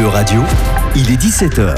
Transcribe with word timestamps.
E-Radio, 0.00 0.42
il 0.96 1.10
est 1.10 1.22
17h. 1.22 1.74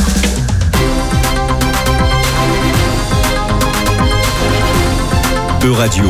E-Radio, 5.64 6.04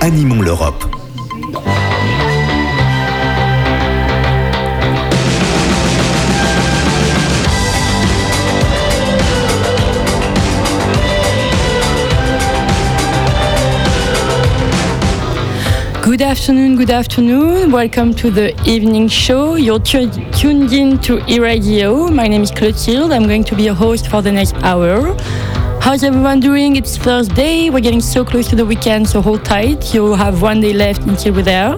animons 0.00 0.42
l'Europe. 0.42 1.01
Good 16.02 16.20
afternoon, 16.20 16.76
good 16.76 16.90
afternoon. 16.90 17.70
Welcome 17.70 18.12
to 18.14 18.30
the 18.30 18.48
evening 18.68 19.06
show. 19.08 19.54
You're 19.54 19.78
tu- 19.78 20.10
tuned 20.32 20.72
in 20.72 20.98
to 21.02 21.18
Euradio. 21.18 22.12
My 22.12 22.26
name 22.26 22.42
is 22.42 22.50
Clotilde. 22.50 23.12
I'm 23.12 23.24
going 23.28 23.44
to 23.44 23.54
be 23.54 23.62
your 23.62 23.74
host 23.74 24.08
for 24.08 24.20
the 24.20 24.32
next 24.32 24.54
hour. 24.64 25.14
How's 25.80 26.02
everyone 26.02 26.40
doing? 26.40 26.74
It's 26.76 26.96
Thursday. 26.96 27.70
We're 27.70 27.80
getting 27.80 28.00
so 28.00 28.24
close 28.24 28.48
to 28.48 28.56
the 28.56 28.66
weekend, 28.66 29.08
so 29.08 29.22
hold 29.22 29.44
tight. 29.44 29.94
You 29.94 30.14
have 30.14 30.42
one 30.42 30.60
day 30.60 30.72
left 30.72 31.02
until 31.02 31.34
we're 31.34 31.42
there. 31.42 31.76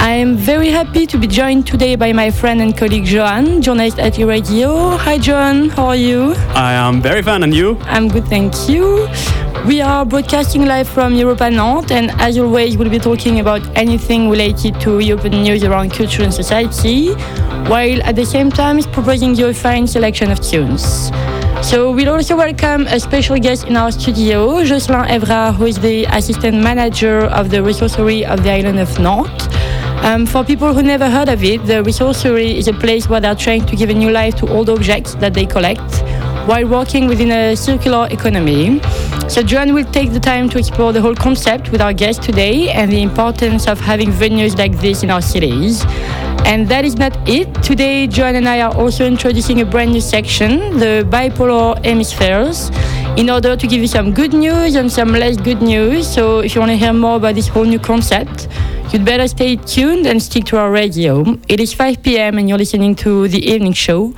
I 0.00 0.12
am 0.12 0.36
very 0.36 0.68
happy 0.68 1.06
to 1.06 1.18
be 1.18 1.26
joined 1.26 1.66
today 1.66 1.96
by 1.96 2.12
my 2.12 2.30
friend 2.30 2.60
and 2.60 2.76
colleague 2.76 3.04
Joan, 3.04 3.60
journalist 3.62 3.98
at 3.98 4.14
Euradio. 4.14 4.96
Hi, 4.98 5.18
Joan. 5.18 5.70
How 5.70 5.86
are 5.86 5.96
you? 5.96 6.34
I 6.54 6.74
am 6.74 7.00
very 7.00 7.22
fine, 7.22 7.42
and 7.42 7.54
you? 7.54 7.78
I'm 7.82 8.08
good, 8.08 8.26
thank 8.26 8.68
you. 8.68 9.08
We 9.66 9.80
are 9.80 10.04
broadcasting 10.04 10.64
live 10.64 10.88
from 10.88 11.14
Europa 11.14 11.50
Nantes, 11.50 11.90
and 11.90 12.10
as 12.20 12.38
always, 12.38 12.76
we'll 12.76 12.88
be 12.88 12.98
talking 12.98 13.40
about 13.40 13.60
anything 13.76 14.30
related 14.30 14.80
to 14.80 15.00
European 15.00 15.42
news 15.42 15.64
around 15.64 15.92
culture 15.92 16.22
and 16.22 16.32
society, 16.32 17.12
while 17.68 18.02
at 18.02 18.16
the 18.16 18.24
same 18.24 18.50
time 18.50 18.80
proposing 18.92 19.34
you 19.34 19.48
a 19.48 19.54
fine 19.54 19.86
selection 19.86 20.30
of 20.30 20.40
tunes. 20.40 21.10
So 21.62 21.92
we'll 21.92 22.10
also 22.10 22.36
welcome 22.36 22.86
a 22.86 22.98
special 23.00 23.38
guest 23.38 23.66
in 23.66 23.76
our 23.76 23.90
studio, 23.90 24.62
Josselin 24.64 25.06
Evrard, 25.08 25.54
who 25.56 25.66
is 25.66 25.78
the 25.78 26.04
assistant 26.06 26.62
manager 26.62 27.24
of 27.26 27.50
the 27.50 27.58
resourcery 27.58 28.24
of 28.24 28.42
the 28.42 28.50
island 28.50 28.78
of 28.78 28.98
Nantes. 28.98 29.48
Um, 30.04 30.24
for 30.24 30.44
people 30.44 30.72
who 30.72 30.82
never 30.82 31.10
heard 31.10 31.28
of 31.28 31.42
it, 31.42 31.64
the 31.66 31.82
resourcery 31.82 32.56
is 32.56 32.68
a 32.68 32.72
place 32.72 33.08
where 33.08 33.20
they're 33.20 33.34
trying 33.34 33.66
to 33.66 33.76
give 33.76 33.90
a 33.90 33.94
new 33.94 34.10
life 34.10 34.36
to 34.36 34.48
old 34.48 34.70
objects 34.70 35.14
that 35.16 35.34
they 35.34 35.44
collect 35.44 36.02
while 36.46 36.66
working 36.66 37.08
within 37.08 37.30
a 37.30 37.54
circular 37.54 38.08
economy. 38.10 38.80
So 39.28 39.42
John 39.42 39.74
will 39.74 39.84
take 39.84 40.12
the 40.12 40.20
time 40.20 40.48
to 40.48 40.58
explore 40.58 40.90
the 40.94 41.02
whole 41.02 41.14
concept 41.14 41.70
with 41.70 41.82
our 41.82 41.92
guest 41.92 42.22
today 42.22 42.70
and 42.70 42.90
the 42.90 43.02
importance 43.02 43.68
of 43.68 43.78
having 43.78 44.10
venues 44.10 44.56
like 44.56 44.80
this 44.80 45.02
in 45.02 45.10
our 45.10 45.20
cities. 45.20 45.84
And 46.46 46.66
that 46.70 46.86
is 46.86 46.96
not 46.96 47.12
it. 47.28 47.52
Today, 47.62 48.06
John 48.06 48.36
and 48.36 48.48
I 48.48 48.62
are 48.62 48.74
also 48.74 49.04
introducing 49.04 49.60
a 49.60 49.66
brand 49.66 49.92
new 49.92 50.00
section, 50.00 50.78
the 50.78 51.06
bipolar 51.10 51.84
hemispheres, 51.84 52.70
in 53.18 53.28
order 53.28 53.54
to 53.54 53.66
give 53.66 53.82
you 53.82 53.86
some 53.86 54.14
good 54.14 54.32
news 54.32 54.76
and 54.76 54.90
some 54.90 55.12
less 55.12 55.36
good 55.36 55.60
news. 55.60 56.08
So 56.08 56.40
if 56.40 56.54
you 56.54 56.62
want 56.62 56.72
to 56.72 56.78
hear 56.78 56.94
more 56.94 57.16
about 57.16 57.34
this 57.34 57.48
whole 57.48 57.66
new 57.66 57.78
concept, 57.78 58.48
you'd 58.92 59.04
better 59.04 59.28
stay 59.28 59.56
tuned 59.56 60.06
and 60.06 60.22
stick 60.22 60.46
to 60.46 60.56
our 60.56 60.70
radio. 60.70 61.38
It 61.48 61.60
is 61.60 61.74
5 61.74 62.02
p.m. 62.02 62.38
and 62.38 62.48
you're 62.48 62.56
listening 62.56 62.94
to 62.96 63.28
the 63.28 63.44
evening 63.46 63.74
show. 63.74 64.14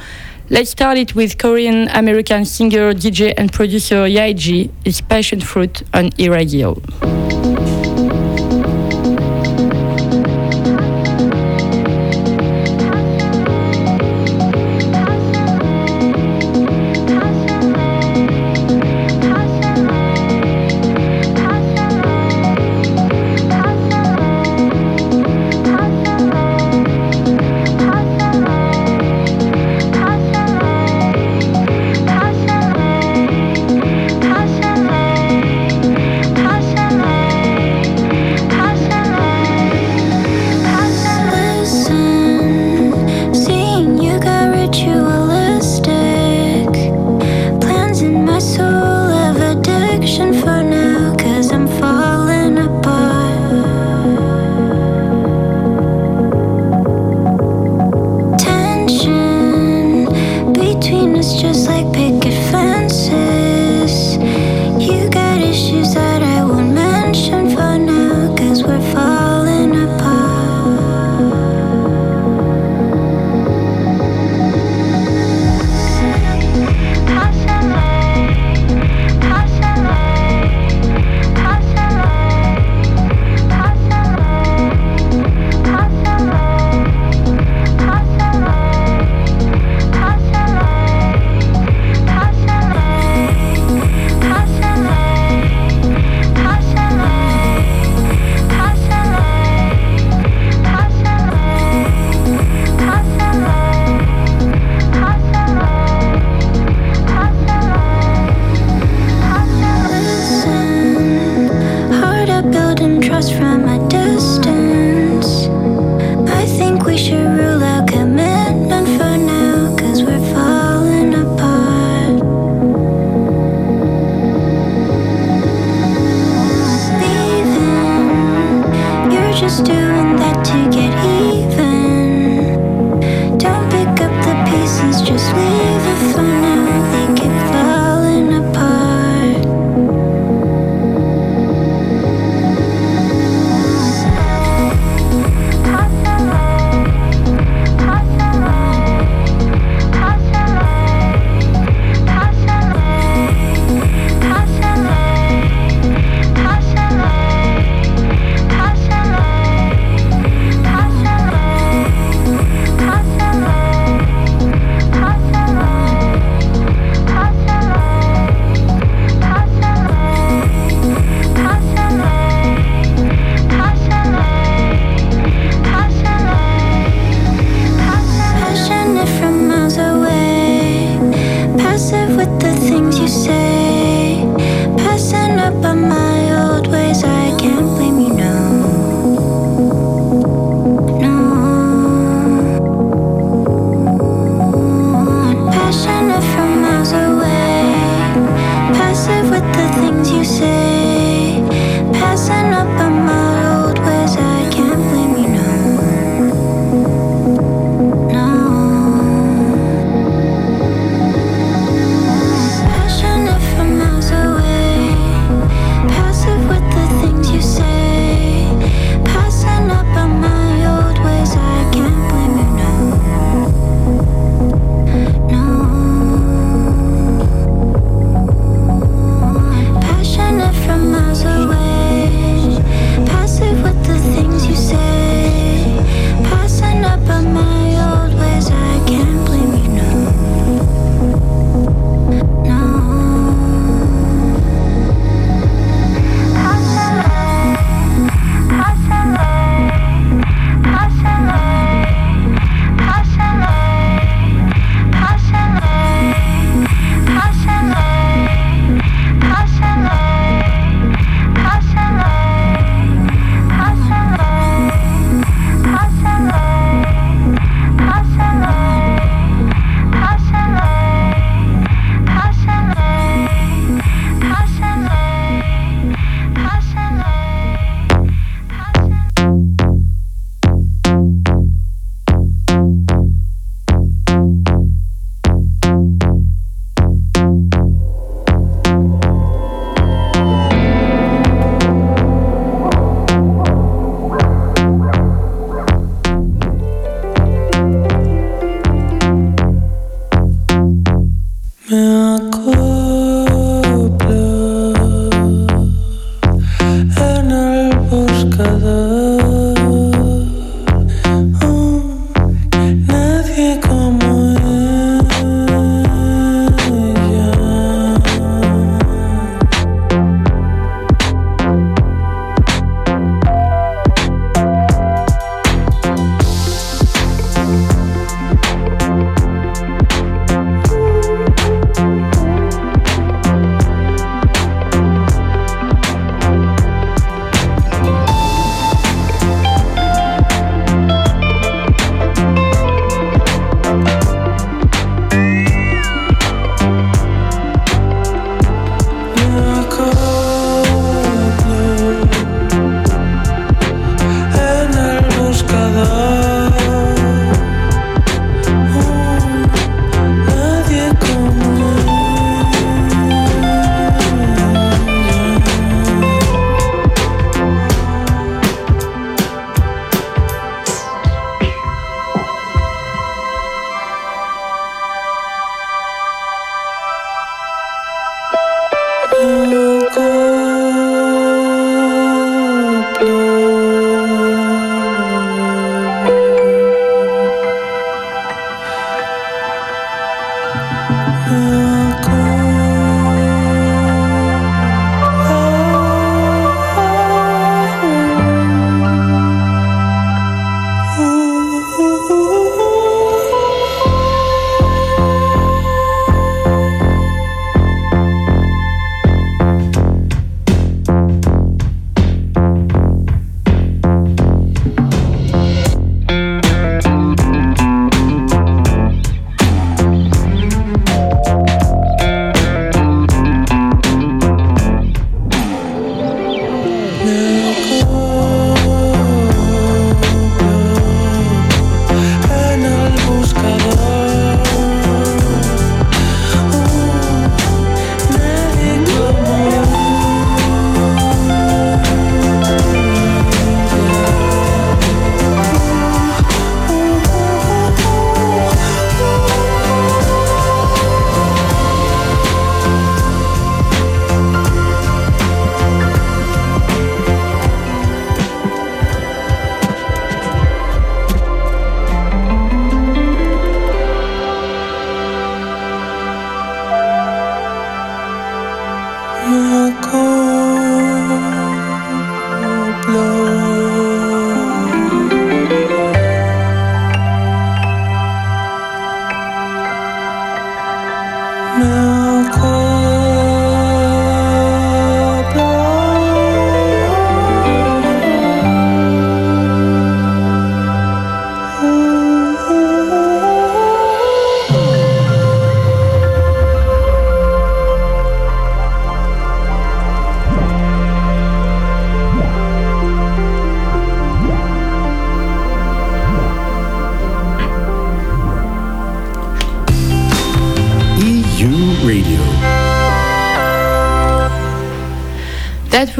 Let's 0.52 0.70
start 0.70 0.98
it 0.98 1.14
with 1.14 1.38
Korean 1.38 1.86
American 1.90 2.44
singer, 2.44 2.92
DJ, 2.92 3.32
and 3.36 3.52
producer 3.52 4.08
Yaeji, 4.08 4.68
his 4.84 5.00
passion 5.00 5.40
fruit 5.40 5.84
on 5.94 6.10
e 6.18 6.28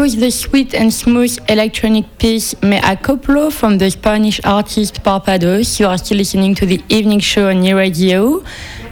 Was 0.00 0.16
the 0.16 0.30
sweet 0.30 0.73
and 0.73 0.90
smooth 0.90 1.38
electronic 1.47 2.16
piece 2.16 2.54
Me 2.62 2.78
Acoplo 2.78 3.52
from 3.52 3.76
the 3.76 3.90
Spanish 3.90 4.40
artist 4.45 5.02
Parpados. 5.02 5.78
You 5.78 5.88
are 5.88 5.99
still 5.99 6.16
listening 6.16 6.54
to 6.54 6.64
the 6.64 6.83
evening 6.88 7.21
show 7.21 7.50
on 7.50 7.61
New 7.61 7.76
Radio. 7.76 8.42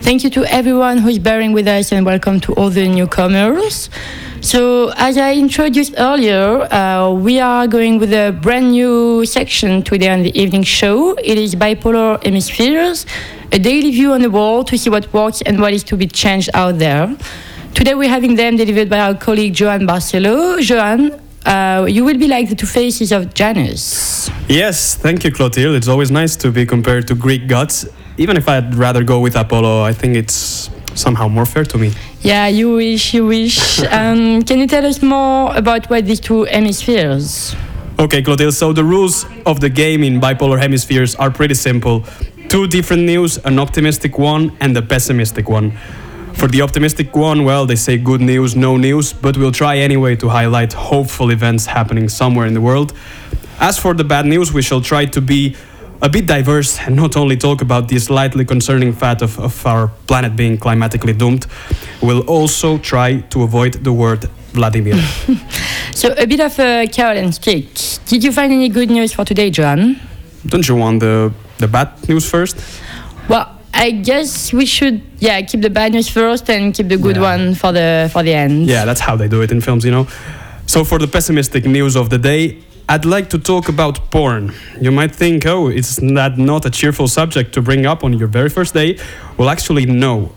Thank 0.02 0.22
you 0.22 0.28
to 0.28 0.44
everyone 0.52 0.98
who 0.98 1.08
is 1.08 1.18
bearing 1.18 1.52
with 1.54 1.66
us 1.66 1.92
and 1.92 2.04
welcome 2.04 2.40
to 2.40 2.52
all 2.56 2.68
the 2.68 2.86
newcomers. 2.86 3.88
So, 4.42 4.92
as 4.96 5.16
I 5.16 5.32
introduced 5.32 5.94
earlier, 5.96 6.70
uh, 6.70 7.10
we 7.14 7.40
are 7.40 7.66
going 7.66 7.98
with 7.98 8.12
a 8.12 8.38
brand 8.42 8.72
new 8.72 9.24
section 9.24 9.82
today 9.82 10.10
on 10.10 10.22
the 10.24 10.38
evening 10.38 10.62
show. 10.62 11.14
It 11.14 11.38
is 11.38 11.54
Bipolar 11.54 12.22
Hemispheres, 12.22 13.06
a 13.50 13.58
daily 13.58 13.92
view 13.92 14.12
on 14.12 14.20
the 14.20 14.30
world 14.30 14.66
to 14.66 14.76
see 14.76 14.90
what 14.90 15.10
works 15.14 15.40
and 15.40 15.58
what 15.58 15.72
is 15.72 15.82
to 15.84 15.96
be 15.96 16.06
changed 16.06 16.50
out 16.52 16.78
there. 16.78 17.16
Today 17.78 17.94
we're 17.94 18.08
having 18.08 18.34
them 18.34 18.56
delivered 18.56 18.90
by 18.90 18.98
our 18.98 19.14
colleague 19.14 19.54
Joan 19.54 19.86
Barcelo. 19.86 20.60
Joan, 20.60 21.12
uh, 21.46 21.86
you 21.88 22.04
will 22.04 22.18
be 22.18 22.26
like 22.26 22.48
the 22.48 22.56
two 22.56 22.66
faces 22.66 23.12
of 23.12 23.32
Janus. 23.34 24.28
Yes, 24.48 24.96
thank 24.96 25.22
you, 25.22 25.30
Clotilde. 25.30 25.76
It's 25.76 25.86
always 25.86 26.10
nice 26.10 26.34
to 26.38 26.50
be 26.50 26.66
compared 26.66 27.06
to 27.06 27.14
Greek 27.14 27.46
gods. 27.46 27.88
Even 28.16 28.36
if 28.36 28.48
I'd 28.48 28.74
rather 28.74 29.04
go 29.04 29.20
with 29.20 29.36
Apollo, 29.36 29.82
I 29.82 29.92
think 29.92 30.16
it's 30.16 30.70
somehow 30.96 31.28
more 31.28 31.46
fair 31.46 31.62
to 31.66 31.78
me. 31.78 31.92
Yeah, 32.20 32.48
you 32.48 32.74
wish, 32.74 33.14
you 33.14 33.26
wish. 33.26 33.80
um, 33.92 34.42
can 34.42 34.58
you 34.58 34.66
tell 34.66 34.84
us 34.84 35.00
more 35.00 35.54
about 35.54 35.88
what 35.88 36.04
these 36.04 36.18
two 36.18 36.46
hemispheres? 36.46 37.54
Okay, 38.00 38.22
Clotilde, 38.22 38.54
so 38.54 38.72
the 38.72 38.82
rules 38.82 39.24
of 39.46 39.60
the 39.60 39.68
game 39.68 40.02
in 40.02 40.20
bipolar 40.20 40.58
hemispheres 40.58 41.14
are 41.14 41.30
pretty 41.30 41.54
simple. 41.54 42.04
Two 42.48 42.66
different 42.66 43.04
news, 43.04 43.38
an 43.44 43.60
optimistic 43.60 44.18
one 44.18 44.50
and 44.58 44.76
a 44.76 44.82
pessimistic 44.82 45.48
one. 45.48 45.78
For 46.38 46.46
the 46.46 46.62
optimistic 46.62 47.16
one, 47.16 47.44
well, 47.44 47.66
they 47.66 47.74
say 47.74 47.98
good 47.98 48.20
news, 48.20 48.54
no 48.54 48.76
news, 48.76 49.12
but 49.12 49.36
we'll 49.36 49.50
try 49.50 49.78
anyway 49.78 50.14
to 50.16 50.28
highlight 50.28 50.72
hopeful 50.72 51.30
events 51.30 51.66
happening 51.66 52.08
somewhere 52.08 52.46
in 52.46 52.54
the 52.54 52.60
world. 52.60 52.92
As 53.58 53.76
for 53.76 53.92
the 53.92 54.04
bad 54.04 54.24
news, 54.24 54.52
we 54.52 54.62
shall 54.62 54.80
try 54.80 55.04
to 55.06 55.20
be 55.20 55.56
a 56.00 56.08
bit 56.08 56.26
diverse 56.26 56.78
and 56.78 56.94
not 56.94 57.16
only 57.16 57.36
talk 57.36 57.60
about 57.60 57.88
the 57.88 57.98
slightly 57.98 58.44
concerning 58.44 58.92
fact 58.92 59.20
of, 59.20 59.36
of 59.40 59.66
our 59.66 59.88
planet 60.06 60.36
being 60.36 60.56
climatically 60.56 61.12
doomed, 61.12 61.44
we'll 62.00 62.22
also 62.28 62.78
try 62.78 63.18
to 63.30 63.42
avoid 63.42 63.72
the 63.82 63.92
word 63.92 64.24
Vladimir. 64.52 64.96
So, 65.94 66.14
a 66.16 66.26
bit 66.26 66.38
of 66.38 66.56
a 66.60 66.86
carrot 66.86 67.16
and 67.16 67.34
stick. 67.34 67.66
Did 68.06 68.22
you 68.22 68.30
find 68.30 68.52
any 68.52 68.68
good 68.68 68.88
news 68.88 69.12
for 69.12 69.24
today, 69.24 69.50
John? 69.50 69.98
Don't 70.46 70.68
you 70.68 70.76
want 70.76 71.00
the, 71.00 71.32
the 71.58 71.66
bad 71.66 72.08
news 72.08 72.30
first? 72.30 72.56
I 73.80 73.92
guess 73.92 74.52
we 74.52 74.66
should, 74.66 75.00
yeah, 75.20 75.40
keep 75.42 75.60
the 75.62 75.70
bad 75.70 75.92
news 75.92 76.08
first 76.08 76.50
and 76.50 76.74
keep 76.74 76.88
the 76.88 76.96
good 76.96 77.16
Yeah. 77.16 77.22
one 77.36 77.54
for 77.54 77.72
the 77.72 78.08
for 78.12 78.22
the 78.24 78.34
end. 78.34 78.66
Yeah, 78.66 78.84
that's 78.84 79.00
how 79.00 79.16
they 79.16 79.28
do 79.28 79.40
it 79.42 79.50
in 79.52 79.60
films, 79.60 79.84
you 79.84 79.92
know. 79.92 80.06
So, 80.66 80.84
for 80.84 80.98
the 80.98 81.06
pessimistic 81.06 81.64
news 81.64 81.94
of 81.96 82.10
the 82.10 82.18
day, 82.18 82.42
I'd 82.88 83.04
like 83.04 83.28
to 83.30 83.38
talk 83.38 83.68
about 83.68 84.10
porn. 84.10 84.52
You 84.80 84.90
might 84.90 85.14
think, 85.14 85.46
oh, 85.46 85.68
is 85.68 85.96
that 86.18 86.38
not 86.38 86.64
a 86.66 86.70
cheerful 86.70 87.06
subject 87.08 87.52
to 87.54 87.62
bring 87.62 87.86
up 87.86 88.02
on 88.04 88.12
your 88.18 88.28
very 88.28 88.48
first 88.48 88.74
day? 88.74 88.98
Well, 89.36 89.48
actually, 89.48 89.86
no. 89.86 90.32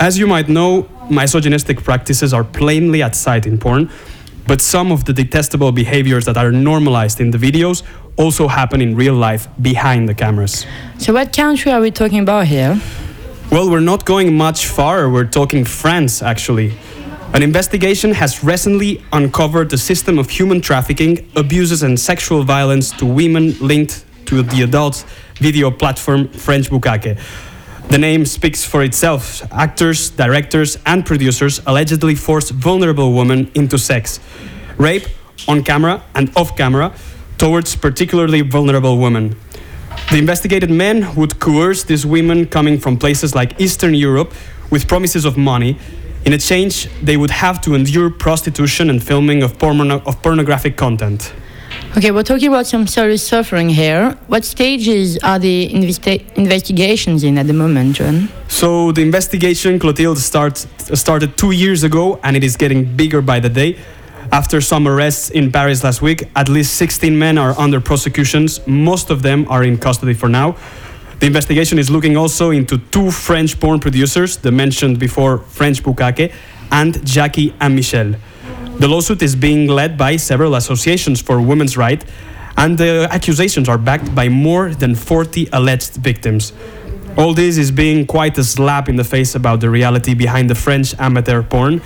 As 0.00 0.18
you 0.18 0.26
might 0.26 0.48
know, 0.48 0.88
misogynistic 1.10 1.82
practices 1.84 2.32
are 2.34 2.44
plainly 2.44 3.02
at 3.02 3.14
sight 3.14 3.46
in 3.46 3.58
porn, 3.58 3.90
but 4.46 4.60
some 4.60 4.90
of 4.90 5.04
the 5.04 5.12
detestable 5.12 5.70
behaviors 5.72 6.24
that 6.24 6.36
are 6.36 6.50
normalized 6.50 7.20
in 7.20 7.30
the 7.30 7.38
videos 7.38 7.82
also 8.16 8.48
happen 8.48 8.80
in 8.80 8.94
real 8.94 9.14
life 9.14 9.48
behind 9.60 10.08
the 10.08 10.14
cameras. 10.14 10.66
So, 10.98 11.12
what 11.12 11.32
country 11.32 11.72
are 11.72 11.80
we 11.80 11.90
talking 11.90 12.20
about 12.20 12.46
here? 12.46 12.80
Well, 13.50 13.70
we're 13.70 13.80
not 13.80 14.04
going 14.04 14.36
much 14.36 14.66
far. 14.66 15.10
We're 15.10 15.26
talking 15.26 15.64
France, 15.64 16.22
actually. 16.22 16.72
An 17.34 17.42
investigation 17.42 18.12
has 18.12 18.44
recently 18.44 19.02
uncovered 19.12 19.72
a 19.72 19.78
system 19.78 20.18
of 20.18 20.30
human 20.30 20.60
trafficking, 20.60 21.30
abuses, 21.34 21.82
and 21.82 21.98
sexual 21.98 22.44
violence 22.44 22.90
to 22.92 23.06
women 23.06 23.56
linked 23.58 24.04
to 24.26 24.42
the 24.42 24.62
adult 24.62 25.04
video 25.36 25.70
platform 25.70 26.28
French 26.28 26.70
Bukkake. 26.70 27.18
The 27.88 27.98
name 27.98 28.24
speaks 28.24 28.64
for 28.64 28.82
itself. 28.82 29.42
Actors, 29.52 30.10
directors, 30.10 30.78
and 30.86 31.04
producers 31.04 31.60
allegedly 31.66 32.14
force 32.14 32.50
vulnerable 32.50 33.12
women 33.12 33.50
into 33.54 33.78
sex, 33.78 34.20
rape, 34.78 35.06
on 35.48 35.62
camera 35.62 36.02
and 36.14 36.30
off 36.36 36.56
camera, 36.56 36.94
towards 37.42 37.74
particularly 37.74 38.40
vulnerable 38.40 38.98
women. 38.98 39.34
The 40.12 40.18
investigated 40.18 40.70
men 40.70 41.12
would 41.16 41.40
coerce 41.40 41.82
these 41.82 42.06
women 42.06 42.46
coming 42.46 42.78
from 42.78 42.96
places 42.96 43.34
like 43.34 43.60
Eastern 43.60 43.94
Europe 43.94 44.32
with 44.70 44.86
promises 44.86 45.24
of 45.24 45.36
money. 45.36 45.76
In 46.24 46.32
exchange, 46.32 46.88
they 47.02 47.16
would 47.16 47.32
have 47.32 47.60
to 47.62 47.74
endure 47.74 48.10
prostitution 48.10 48.88
and 48.90 49.02
filming 49.02 49.42
of, 49.42 49.58
porno- 49.58 50.02
of 50.06 50.22
pornographic 50.22 50.76
content. 50.76 51.32
Okay, 51.96 52.12
we're 52.12 52.22
talking 52.22 52.46
about 52.46 52.68
some 52.68 52.86
serious 52.86 53.26
suffering 53.26 53.68
here. 53.68 54.16
What 54.28 54.44
stages 54.44 55.18
are 55.24 55.40
the 55.40 55.68
investi- 55.68 56.22
investigations 56.34 57.24
in 57.24 57.38
at 57.38 57.48
the 57.48 57.54
moment, 57.54 57.96
John? 57.96 58.28
So 58.46 58.92
the 58.92 59.02
investigation, 59.02 59.80
Clotilde, 59.80 60.18
start, 60.18 60.58
started 60.94 61.36
two 61.36 61.50
years 61.50 61.82
ago 61.82 62.20
and 62.22 62.36
it 62.36 62.44
is 62.44 62.56
getting 62.56 62.84
bigger 62.96 63.20
by 63.20 63.40
the 63.40 63.48
day. 63.48 63.78
After 64.32 64.62
some 64.62 64.88
arrests 64.88 65.28
in 65.28 65.52
Paris 65.52 65.84
last 65.84 66.00
week, 66.00 66.24
at 66.34 66.48
least 66.48 66.76
16 66.76 67.18
men 67.18 67.36
are 67.36 67.54
under 67.60 67.82
prosecutions. 67.82 68.66
Most 68.66 69.10
of 69.10 69.20
them 69.20 69.46
are 69.50 69.62
in 69.62 69.76
custody 69.76 70.14
for 70.14 70.30
now. 70.30 70.56
The 71.20 71.26
investigation 71.26 71.78
is 71.78 71.90
looking 71.90 72.16
also 72.16 72.50
into 72.50 72.78
two 72.78 73.10
French 73.10 73.60
porn 73.60 73.78
producers, 73.78 74.38
the 74.38 74.50
mentioned 74.50 74.98
before 74.98 75.36
French 75.36 75.82
Bukkake, 75.82 76.32
and 76.70 76.94
Jacquie 77.04 77.52
and 77.60 77.76
Michel. 77.76 78.14
The 78.78 78.88
lawsuit 78.88 79.20
is 79.20 79.36
being 79.36 79.66
led 79.66 79.98
by 79.98 80.16
several 80.16 80.54
associations 80.54 81.20
for 81.20 81.38
women's 81.38 81.76
rights, 81.76 82.06
and 82.56 82.78
the 82.78 83.08
accusations 83.10 83.68
are 83.68 83.76
backed 83.76 84.14
by 84.14 84.30
more 84.30 84.70
than 84.70 84.94
40 84.94 85.50
alleged 85.52 85.96
victims. 85.96 86.54
All 87.18 87.34
this 87.34 87.58
is 87.58 87.70
being 87.70 88.06
quite 88.06 88.38
a 88.38 88.44
slap 88.44 88.88
in 88.88 88.96
the 88.96 89.04
face 89.04 89.34
about 89.34 89.60
the 89.60 89.68
reality 89.68 90.14
behind 90.14 90.48
the 90.48 90.54
French 90.54 90.98
amateur 90.98 91.42
porn. 91.42 91.82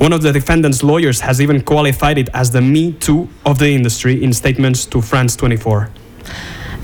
One 0.00 0.14
of 0.14 0.22
the 0.22 0.32
defendant's 0.32 0.82
lawyers 0.82 1.20
has 1.20 1.42
even 1.42 1.60
qualified 1.60 2.16
it 2.16 2.30
as 2.32 2.50
the 2.50 2.62
Me 2.62 2.92
Too 2.92 3.28
of 3.44 3.58
the 3.58 3.68
industry 3.68 4.24
in 4.24 4.32
statements 4.32 4.86
to 4.86 5.02
France 5.02 5.36
24. 5.36 5.90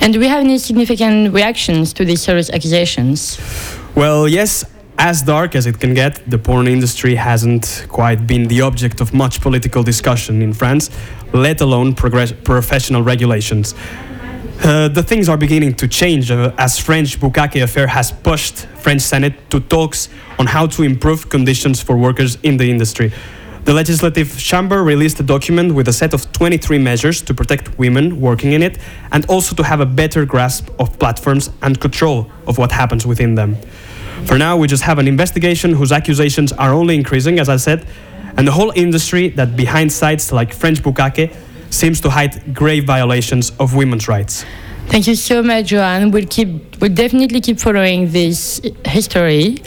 And 0.02 0.12
do 0.12 0.20
we 0.20 0.28
have 0.28 0.40
any 0.40 0.58
significant 0.58 1.32
reactions 1.32 1.94
to 1.94 2.04
these 2.04 2.20
serious 2.20 2.50
accusations? 2.50 3.40
Well, 3.94 4.28
yes, 4.28 4.66
as 4.99 5.23
dark 5.23 5.54
as 5.54 5.64
it 5.64 5.80
can 5.80 5.94
get, 5.94 6.20
the 6.30 6.37
porn 6.37 6.68
industry 6.68 7.14
hasn't 7.14 7.87
quite 7.88 8.26
been 8.26 8.49
the 8.49 8.61
object 8.61 9.00
of 9.00 9.14
much 9.14 9.40
political 9.40 9.82
discussion 9.82 10.42
in 10.42 10.52
France, 10.52 10.90
let 11.32 11.62
alone 11.62 11.94
progress- 11.94 12.35
professional 12.44 13.02
regulations. 13.02 13.75
Uh, 14.62 14.88
the 14.88 15.02
things 15.02 15.28
are 15.28 15.36
beginning 15.36 15.75
to 15.75 15.86
change 15.86 16.30
uh, 16.30 16.50
as 16.58 16.78
French 16.78 17.20
Bukkake 17.20 17.62
affair 17.62 17.86
has 17.86 18.10
pushed 18.10 18.66
French 18.78 19.02
Senate 19.02 19.34
to 19.50 19.60
talks 19.60 20.08
on 20.38 20.46
how 20.46 20.66
to 20.66 20.82
improve 20.82 21.28
conditions 21.28 21.82
for 21.82 21.96
workers 21.96 22.38
in 22.42 22.56
the 22.56 22.70
industry. 22.70 23.12
The 23.64 23.75
Legislative 23.75 24.38
Chamber 24.38 24.82
released 24.82 25.20
a 25.20 25.22
document 25.22 25.75
with 25.75 25.88
a 25.88 25.92
set 25.92 26.14
of 26.14 26.30
23 26.32 26.78
measures 26.78 27.20
to 27.22 27.34
protect 27.34 27.78
women 27.78 28.20
working 28.20 28.52
in 28.52 28.62
it 28.62 28.78
and 29.12 29.26
also 29.26 29.54
to 29.56 29.62
have 29.62 29.80
a 29.80 29.86
better 29.86 30.25
grasp 30.25 30.70
of 30.78 30.98
platforms 30.98 31.50
and 31.62 31.78
control 31.80 32.30
of 32.46 32.58
what 32.58 32.72
happens 32.72 33.04
within 33.04 33.34
them. 33.34 33.56
For 34.25 34.38
now, 34.38 34.56
we 34.56 34.68
just 34.68 34.84
have 34.84 34.98
an 34.98 35.06
investigation 35.06 35.72
whose 35.72 35.92
accusations 35.92 36.52
are 36.52 36.72
only 36.72 36.94
increasing, 36.94 37.38
as 37.38 37.48
I 37.48 37.56
said, 37.56 37.86
and 38.36 38.46
the 38.46 38.52
whole 38.52 38.72
industry 38.75 39.28
that 39.30 39.56
behind 39.56 39.92
sites 39.92 40.32
like 40.32 40.52
French 40.54 40.82
Bukkake 40.82 41.34
seems 41.70 42.00
to 42.00 42.11
hide 42.11 42.54
grave 42.54 42.85
violations 42.85 43.50
of 43.58 43.75
women's 43.75 44.08
rights. 44.08 44.44
Thank 44.88 45.06
you 45.08 45.16
so 45.16 45.42
much, 45.42 45.66
Joan. 45.66 46.12
We'll 46.12 46.26
keep, 46.26 46.80
we'll 46.80 46.94
definitely 46.94 47.40
keep 47.40 47.58
following 47.58 48.12
this 48.12 48.61
history. 48.85 49.58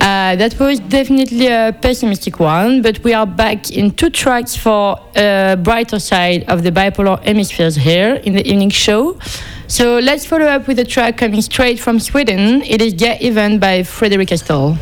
Uh, 0.00 0.36
that 0.36 0.58
was 0.58 0.78
definitely 0.80 1.46
a 1.46 1.76
pessimistic 1.80 2.38
one, 2.38 2.82
but 2.82 3.02
we 3.02 3.14
are 3.14 3.26
back 3.26 3.70
in 3.70 3.90
two 3.92 4.10
tracks 4.10 4.54
for 4.54 5.00
a 5.16 5.56
brighter 5.56 5.98
side 5.98 6.44
of 6.48 6.62
the 6.62 6.70
bipolar 6.70 7.22
hemispheres 7.24 7.76
here 7.76 8.16
in 8.24 8.34
the 8.34 8.46
evening 8.46 8.70
show. 8.70 9.18
So 9.68 9.98
let's 9.98 10.26
follow 10.26 10.46
up 10.46 10.68
with 10.68 10.78
a 10.78 10.84
track 10.84 11.16
coming 11.16 11.40
straight 11.42 11.80
from 11.80 11.98
Sweden. 11.98 12.62
It 12.62 12.82
is 12.82 12.92
Get 12.92 13.22
Even 13.22 13.58
by 13.58 13.84
Frederick 13.84 14.30
Estelle. 14.30 14.78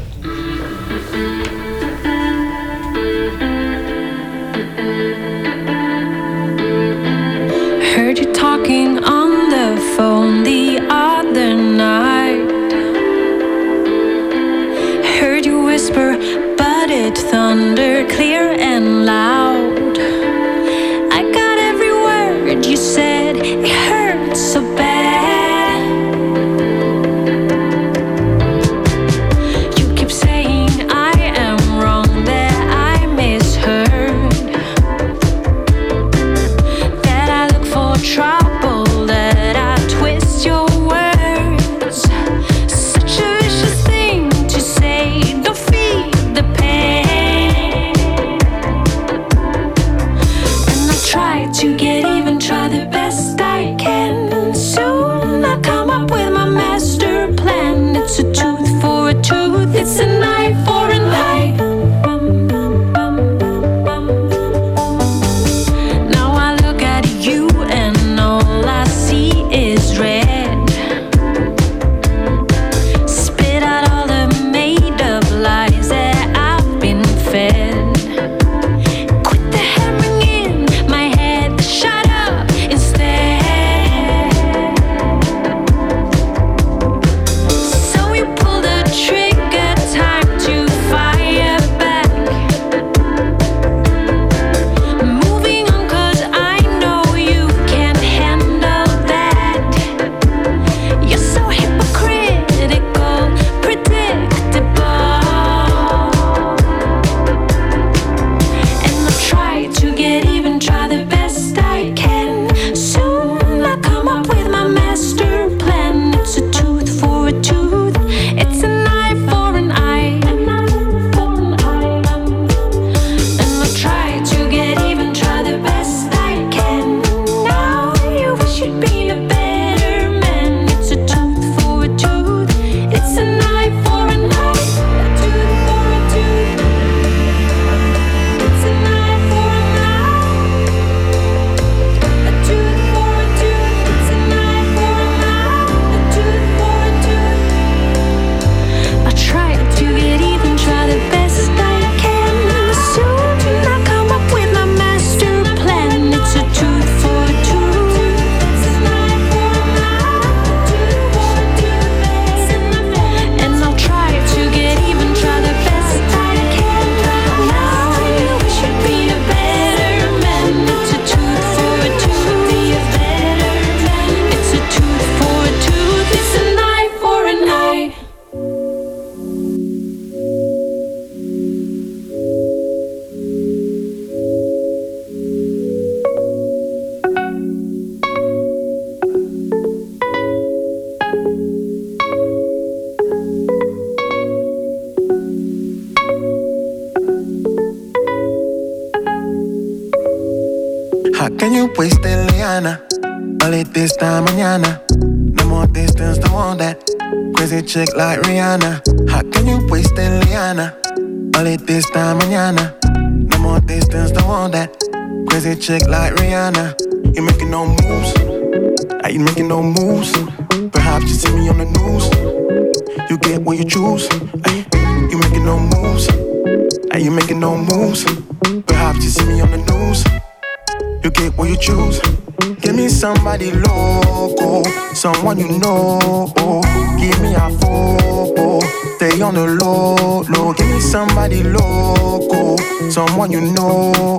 Me 241.29 241.43
somebody 241.43 241.43
local, 241.43 242.59
someone 242.91 243.31
you 243.31 243.41
know. 243.41 244.15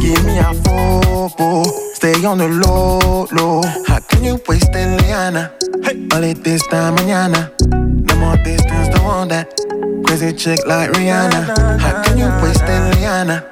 Give 0.00 0.24
me 0.24 0.38
a 0.38 0.52
photo, 0.52 1.62
stay 1.94 2.24
on 2.24 2.38
the 2.38 2.48
low, 2.48 3.26
low. 3.32 3.62
How 3.86 4.00
can 4.00 4.24
you 4.24 4.40
waste 4.48 4.70
it, 4.74 5.02
Liana? 5.02 5.52
Hey, 5.82 6.06
all 6.12 6.24
it 6.24 6.42
this 6.42 6.66
time, 6.66 6.96
mañana. 6.96 7.50
No 8.06 8.16
more 8.16 8.36
distance, 8.38 8.88
don't 8.88 9.04
want 9.04 9.30
that. 9.30 9.48
Crazy 10.06 10.32
chick 10.32 10.66
like 10.66 10.90
Rihanna. 10.90 11.78
How 11.80 12.02
can 12.02 12.18
you 12.18 12.28
waste 12.42 12.62
it, 12.64 12.96
Liana? 12.96 13.44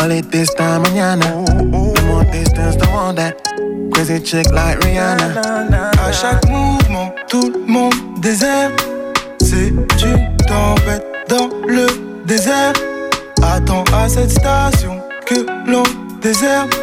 All 0.00 0.10
it 0.10 0.30
this 0.30 0.52
time, 0.54 0.84
mañana. 0.84 1.46
No 1.64 1.94
more 2.06 2.24
distance, 2.24 2.76
don't 2.76 2.92
want 2.92 3.16
that. 3.16 3.36
Crazy 3.92 4.20
chick 4.20 4.50
like 4.52 4.78
Rihanna. 4.84 5.40
À 5.98 6.12
chaque 6.12 6.46
mouvement, 6.48 7.12
tout 7.28 7.50
le 7.50 7.66
monde 7.66 7.94
désert. 8.20 8.70
C'est 9.40 9.68
une 9.68 10.36
tempête 10.46 11.04
dans 11.28 11.48
le 11.66 12.07
désert. 12.28 12.74
Attends 13.42 13.84
à 13.92 14.08
cette 14.08 14.30
station 14.30 15.00
que 15.26 15.46
l'on 15.66 15.82
déserte. 16.20 16.78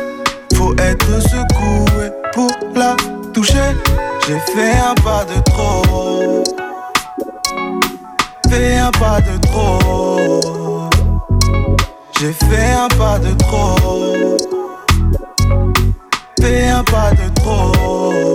Faut 0.55 0.73
être 0.77 1.21
secoué 1.21 2.10
pour 2.34 2.51
la 2.75 2.95
toucher. 3.34 3.69
J'ai 4.27 4.39
fait 4.53 4.77
un 4.89 4.95
pas 5.03 5.23
de 5.25 5.39
trop. 5.51 6.43
Fait 8.49 8.77
un 8.77 8.91
pas 8.91 9.21
de 9.21 9.38
trop. 9.47 10.89
J'ai 12.19 12.34
fait 12.34 12.71
un 12.84 12.88
pas 12.97 13.19
de 13.19 13.34
trop. 13.43 14.38
Fais 16.39 16.69
un 16.69 16.84
pas 16.84 17.12
de 17.12 17.27
trop. 17.36 18.34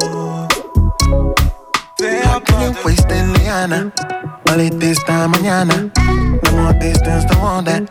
Fais 1.98 2.22
un 2.24 2.40
pas 2.40 2.70
de 2.70 3.42
Liana? 3.42 3.80
It 6.52 7.04
this 7.04 7.24
don't 7.24 7.40
want 7.40 7.66
that. 7.66 7.82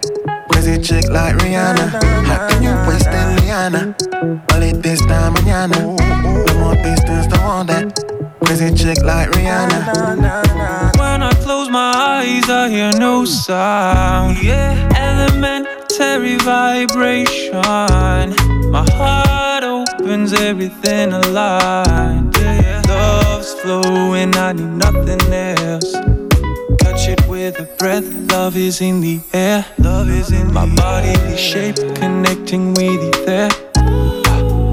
Crazy 0.52 0.82
chick 0.82 1.10
like 1.10 1.36
Rihanna. 1.38 1.90
How 2.26 2.48
can 2.50 2.62
you 2.62 2.74
waste 2.88 3.08
it, 3.08 3.42
Liana? 3.42 3.96
All 4.52 4.60
this 4.60 5.00
time, 5.06 5.34
mañana. 5.36 5.80
No 6.46 6.54
more 6.60 6.76
distance, 6.76 7.28
don't 7.28 7.44
want 7.44 7.68
that. 7.70 7.94
Crazy 8.44 8.74
chick 8.76 9.02
like 9.04 9.30
Rihanna. 9.32 10.98
When 11.00 11.24
I 11.24 11.32
close 11.44 11.70
my 11.70 11.94
eyes, 11.94 12.50
I 12.50 12.70
hear 12.70 12.92
no 13.00 13.26
sound. 13.26 14.44
Yeah, 14.44 14.74
elementary 14.98 16.36
vibration. 16.38 17.62
My 18.72 18.86
heart 18.92 19.64
opens, 19.64 20.34
everything 20.34 21.14
aligned. 21.14 22.36
Yeah, 22.38 22.82
love's 22.88 23.54
flowing, 23.62 24.36
I 24.36 24.54
need 24.54 24.66
nothing 24.66 25.22
else. 25.32 25.96
Catch 26.78 27.08
it 27.08 27.28
with 27.28 27.60
a 27.60 27.68
breath, 27.78 28.06
love 28.32 28.56
is 28.56 28.82
in 28.82 29.02
the 29.02 29.20
air. 29.34 29.66
Love 29.80 30.10
is 30.10 30.32
in 30.32 30.54
my 30.54 30.68
body, 30.76 31.16
shape 31.36 31.78
connecting 31.96 32.74
with 32.74 33.02
you 33.02 33.26
there. 33.26 33.50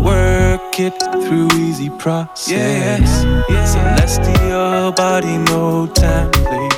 Work 0.04 0.78
it 0.78 0.94
through 1.24 1.48
easy 1.58 1.90
process. 1.98 2.50
Yes. 2.50 3.72
Celestial 3.72 4.92
body, 4.92 5.38
no 5.38 5.86
template. 5.86 6.74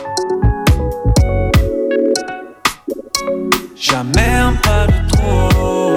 Jamais 3.74 4.34
un 4.40 4.54
pas 4.62 4.86
de 4.86 5.08
trop. 5.08 5.87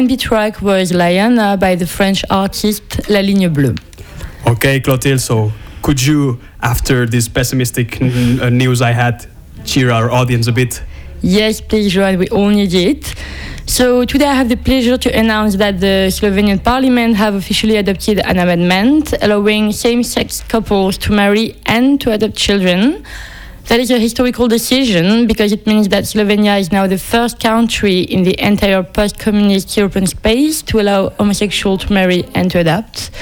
R&B 0.00 0.16
track 0.16 0.62
was 0.62 0.92
Liana 0.92 1.58
by 1.58 1.74
the 1.74 1.86
French 1.86 2.24
artist 2.30 2.82
La 3.10 3.20
Ligne 3.20 3.50
Bleue. 3.52 3.76
Okay, 4.46 4.80
Clotilde, 4.80 5.20
so 5.20 5.52
could 5.82 6.00
you, 6.00 6.40
after 6.62 7.04
this 7.04 7.28
pessimistic 7.28 8.00
uh, 8.00 8.48
news 8.48 8.80
I 8.80 8.92
had, 8.92 9.26
cheer 9.66 9.90
our 9.90 10.10
audience 10.10 10.46
a 10.46 10.52
bit? 10.52 10.82
Yes, 11.20 11.60
please, 11.60 11.92
Joan, 11.92 12.18
we 12.18 12.28
all 12.28 12.48
need 12.48 12.72
it. 12.72 13.14
So 13.66 14.06
today 14.06 14.24
I 14.24 14.32
have 14.32 14.48
the 14.48 14.56
pleasure 14.56 14.96
to 14.96 15.10
announce 15.14 15.56
that 15.56 15.80
the 15.80 16.08
Slovenian 16.08 16.64
parliament 16.64 17.16
have 17.16 17.34
officially 17.34 17.76
adopted 17.76 18.20
an 18.20 18.38
amendment 18.38 19.12
allowing 19.20 19.70
same-sex 19.70 20.44
couples 20.48 20.96
to 20.96 21.12
marry 21.12 21.56
and 21.66 22.00
to 22.00 22.10
adopt 22.12 22.36
children. 22.36 23.04
That 23.70 23.78
is 23.78 23.92
a 23.92 24.00
historical 24.00 24.48
decision 24.48 25.28
because 25.28 25.52
it 25.52 25.64
means 25.64 25.90
that 25.90 26.02
Slovenia 26.02 26.58
is 26.58 26.72
now 26.72 26.88
the 26.88 26.98
first 26.98 27.38
country 27.38 28.00
in 28.00 28.24
the 28.24 28.34
entire 28.44 28.82
post-communist 28.82 29.76
European 29.76 30.08
space 30.08 30.60
to 30.62 30.80
allow 30.80 31.10
homosexuals 31.10 31.84
to 31.84 31.92
marry 31.92 32.24
and 32.34 32.50
to 32.50 32.58
adopt. 32.58 33.12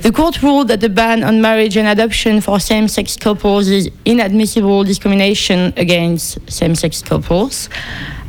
The 0.00 0.10
court 0.10 0.42
ruled 0.42 0.68
that 0.68 0.80
the 0.80 0.88
ban 0.88 1.22
on 1.22 1.42
marriage 1.42 1.76
and 1.76 1.86
adoption 1.86 2.40
for 2.40 2.58
same 2.58 2.88
sex 2.88 3.18
couples 3.18 3.68
is 3.68 3.90
inadmissible 4.06 4.84
discrimination 4.84 5.74
against 5.76 6.50
same 6.50 6.74
sex 6.74 7.02
couples. 7.02 7.68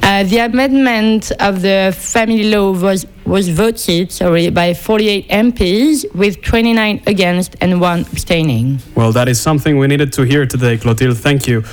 Uh, 0.03 0.23
the 0.23 0.39
amendment 0.39 1.31
of 1.39 1.61
the 1.61 1.95
family 1.97 2.49
law 2.49 2.71
was, 2.71 3.05
was 3.25 3.49
voted 3.49 4.11
sorry, 4.11 4.49
by 4.49 4.73
48 4.73 5.29
MPs, 5.29 6.13
with 6.15 6.41
29 6.41 7.03
against 7.07 7.55
and 7.61 7.79
one 7.79 8.01
abstaining. 8.11 8.79
Well, 8.95 9.11
that 9.11 9.27
is 9.27 9.39
something 9.39 9.77
we 9.77 9.87
needed 9.87 10.11
to 10.13 10.23
hear 10.23 10.45
today, 10.45 10.77
Clotilde. 10.77 11.17
Thank 11.17 11.47
you. 11.47 11.63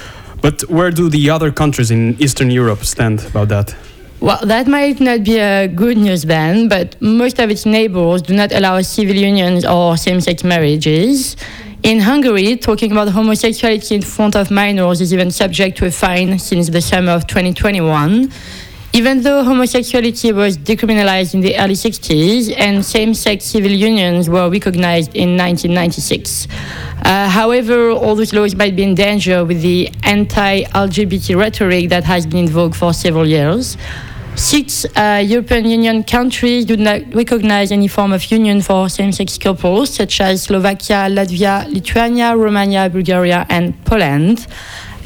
But 0.41 0.62
where 0.69 0.91
do 0.91 1.09
the 1.09 1.31
other 1.31 1.51
countries 1.51 1.91
in 1.91 2.17
Eastern 2.21 2.51
Europe 2.51 2.85
stand 2.85 3.25
about 3.27 3.49
that? 3.49 3.75
Well, 4.21 4.41
that 4.45 4.67
might 4.67 5.01
not 5.01 5.25
be 5.25 5.38
a 5.38 5.69
good 5.69 5.97
news 5.97 6.23
then, 6.25 6.69
but 6.69 7.01
most 7.01 7.38
of 7.38 7.51
its 7.51 7.64
neighbors 7.64 8.23
do 8.23 8.35
not 8.35 8.53
allow 8.53 8.81
civil 8.83 9.14
unions 9.14 9.64
or 9.64 9.97
same 9.97 10.21
sex 10.21 10.43
marriages. 10.43 11.37
In 11.85 12.01
Hungary, 12.01 12.57
talking 12.57 12.91
about 12.91 13.09
homosexuality 13.09 13.95
in 13.95 14.03
front 14.03 14.35
of 14.35 14.51
minors 14.51 15.01
is 15.01 15.14
even 15.14 15.31
subject 15.31 15.79
to 15.79 15.87
a 15.87 15.93
fine 15.93 16.37
since 16.37 16.69
the 16.71 16.81
summer 16.81 17.12
of 17.12 17.29
2021. 17.29 18.33
Even 18.95 19.23
though 19.23 19.45
homosexuality 19.45 20.33
was 20.33 20.59
decriminalized 20.59 21.35
in 21.35 21.41
the 21.41 21.57
early 21.57 21.75
60s 21.75 22.53
and 22.59 22.85
same 22.85 23.14
sex 23.14 23.45
civil 23.45 23.71
unions 23.71 24.29
were 24.29 24.51
recognized 24.51 25.14
in 25.14 25.37
1996. 25.37 26.49
Uh, 27.05 27.29
however, 27.29 27.91
all 27.91 28.17
those 28.17 28.33
laws 28.33 28.57
might 28.57 28.75
be 28.75 28.83
in 28.83 28.97
danger 28.97 29.45
with 29.45 29.62
the 29.62 29.88
anti 30.03 30.64
LGBT 30.64 31.37
rhetoric 31.38 31.91
that 31.91 32.03
has 32.03 32.27
been 32.27 32.38
in 32.38 32.49
vogue 32.49 32.75
for 32.75 32.93
several 32.93 33.27
years. 33.27 33.77
Six 34.38 34.87
uh, 34.94 35.20
European 35.27 35.66
Union 35.66 36.05
countries 36.05 36.64
do 36.64 36.77
not 36.77 37.03
recognize 37.12 37.72
any 37.72 37.88
form 37.88 38.12
of 38.12 38.31
union 38.31 38.62
for 38.62 38.88
same 38.88 39.11
sex 39.11 39.37
couples, 39.37 39.90
such 39.90 40.20
as 40.20 40.44
Slovakia, 40.44 41.09
Latvia, 41.11 41.66
Lithuania, 41.68 42.37
Romania, 42.37 42.88
Bulgaria, 42.88 43.44
and 43.51 43.74
Poland. 43.85 44.46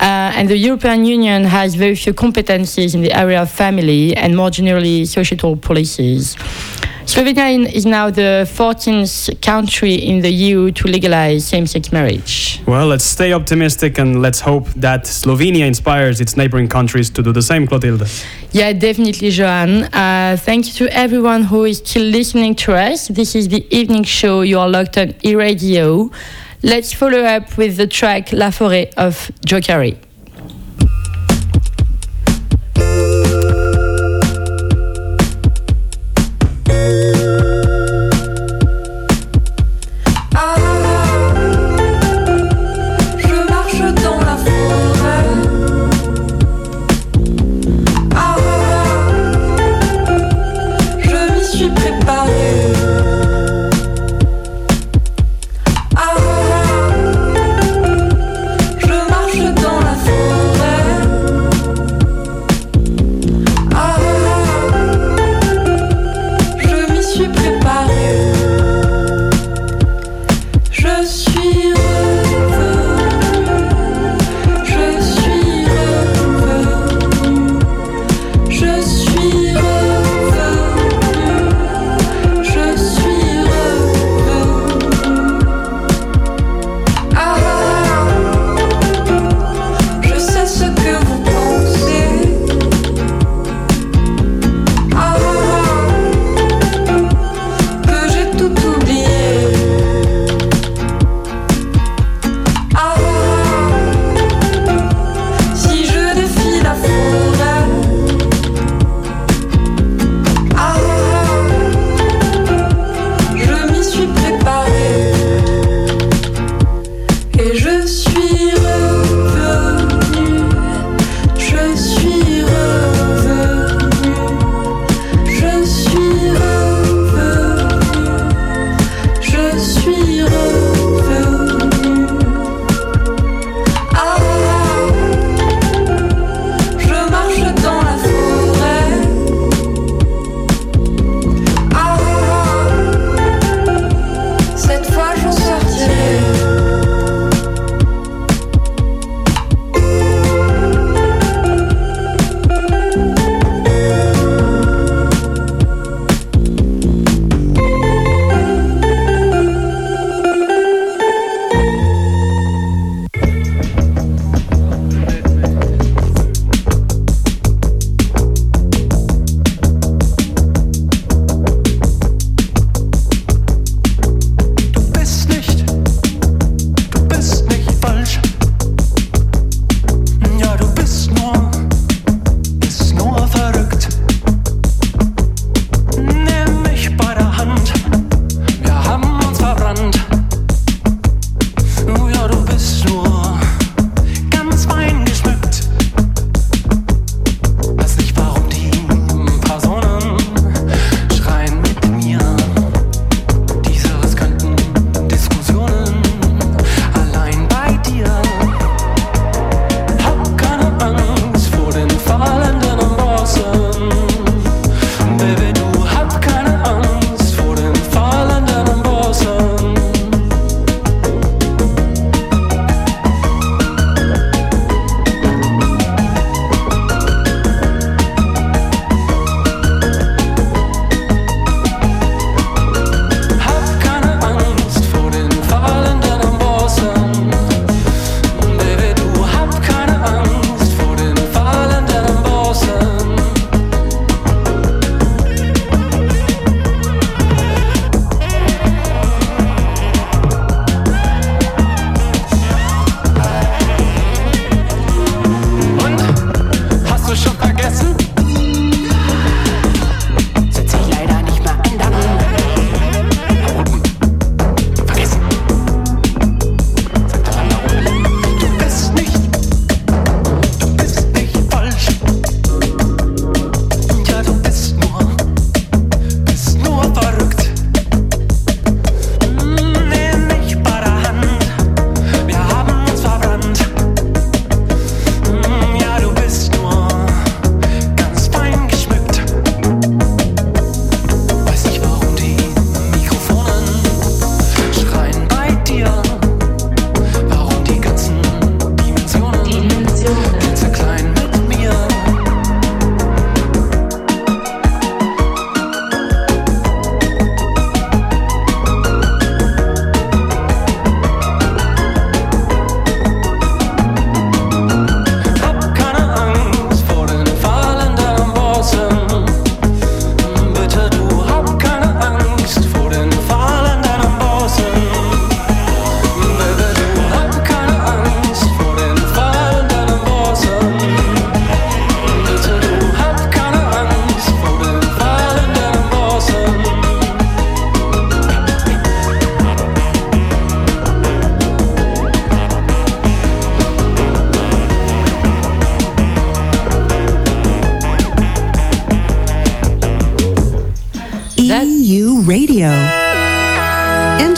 Uh, 0.02 0.32
and 0.34 0.48
the 0.48 0.56
European 0.56 1.04
Union 1.04 1.44
has 1.44 1.76
very 1.76 1.94
few 1.94 2.12
competencies 2.12 2.92
in 2.92 3.02
the 3.02 3.12
area 3.16 3.40
of 3.40 3.48
family 3.48 4.16
and 4.16 4.36
more 4.36 4.50
generally 4.50 5.04
societal 5.04 5.56
policies. 5.56 6.36
Slovenia 7.06 7.72
is 7.72 7.86
now 7.86 8.10
the 8.10 8.44
14th 8.50 9.40
country 9.40 9.94
in 9.94 10.20
the 10.22 10.30
EU 10.30 10.72
to 10.72 10.88
legalize 10.88 11.46
same 11.46 11.68
sex 11.68 11.92
marriage. 11.92 12.60
Well, 12.66 12.88
let's 12.88 13.04
stay 13.04 13.32
optimistic 13.32 13.98
and 13.98 14.20
let's 14.20 14.40
hope 14.40 14.66
that 14.70 15.04
Slovenia 15.04 15.68
inspires 15.68 16.20
its 16.20 16.36
neighboring 16.36 16.66
countries 16.68 17.08
to 17.10 17.22
do 17.22 17.32
the 17.32 17.42
same, 17.42 17.68
Clotilde. 17.68 18.08
Yeah, 18.50 18.72
definitely, 18.72 19.30
Joan. 19.30 19.84
Uh, 19.84 20.36
thank 20.36 20.66
you 20.66 20.72
to 20.74 20.96
everyone 20.96 21.44
who 21.44 21.64
is 21.64 21.78
still 21.78 22.06
listening 22.06 22.56
to 22.56 22.74
us. 22.74 23.06
This 23.06 23.36
is 23.36 23.48
the 23.48 23.64
evening 23.70 24.02
show. 24.02 24.42
You 24.42 24.58
are 24.58 24.68
locked 24.68 24.98
on 24.98 25.12
Euradio. 25.22 26.12
Let's 26.64 26.92
follow 26.92 27.24
up 27.24 27.58
with 27.58 27.76
the 27.76 27.88
track 27.88 28.32
La 28.32 28.50
Forêt 28.50 28.92
of 28.96 29.32
Joe. 29.44 30.11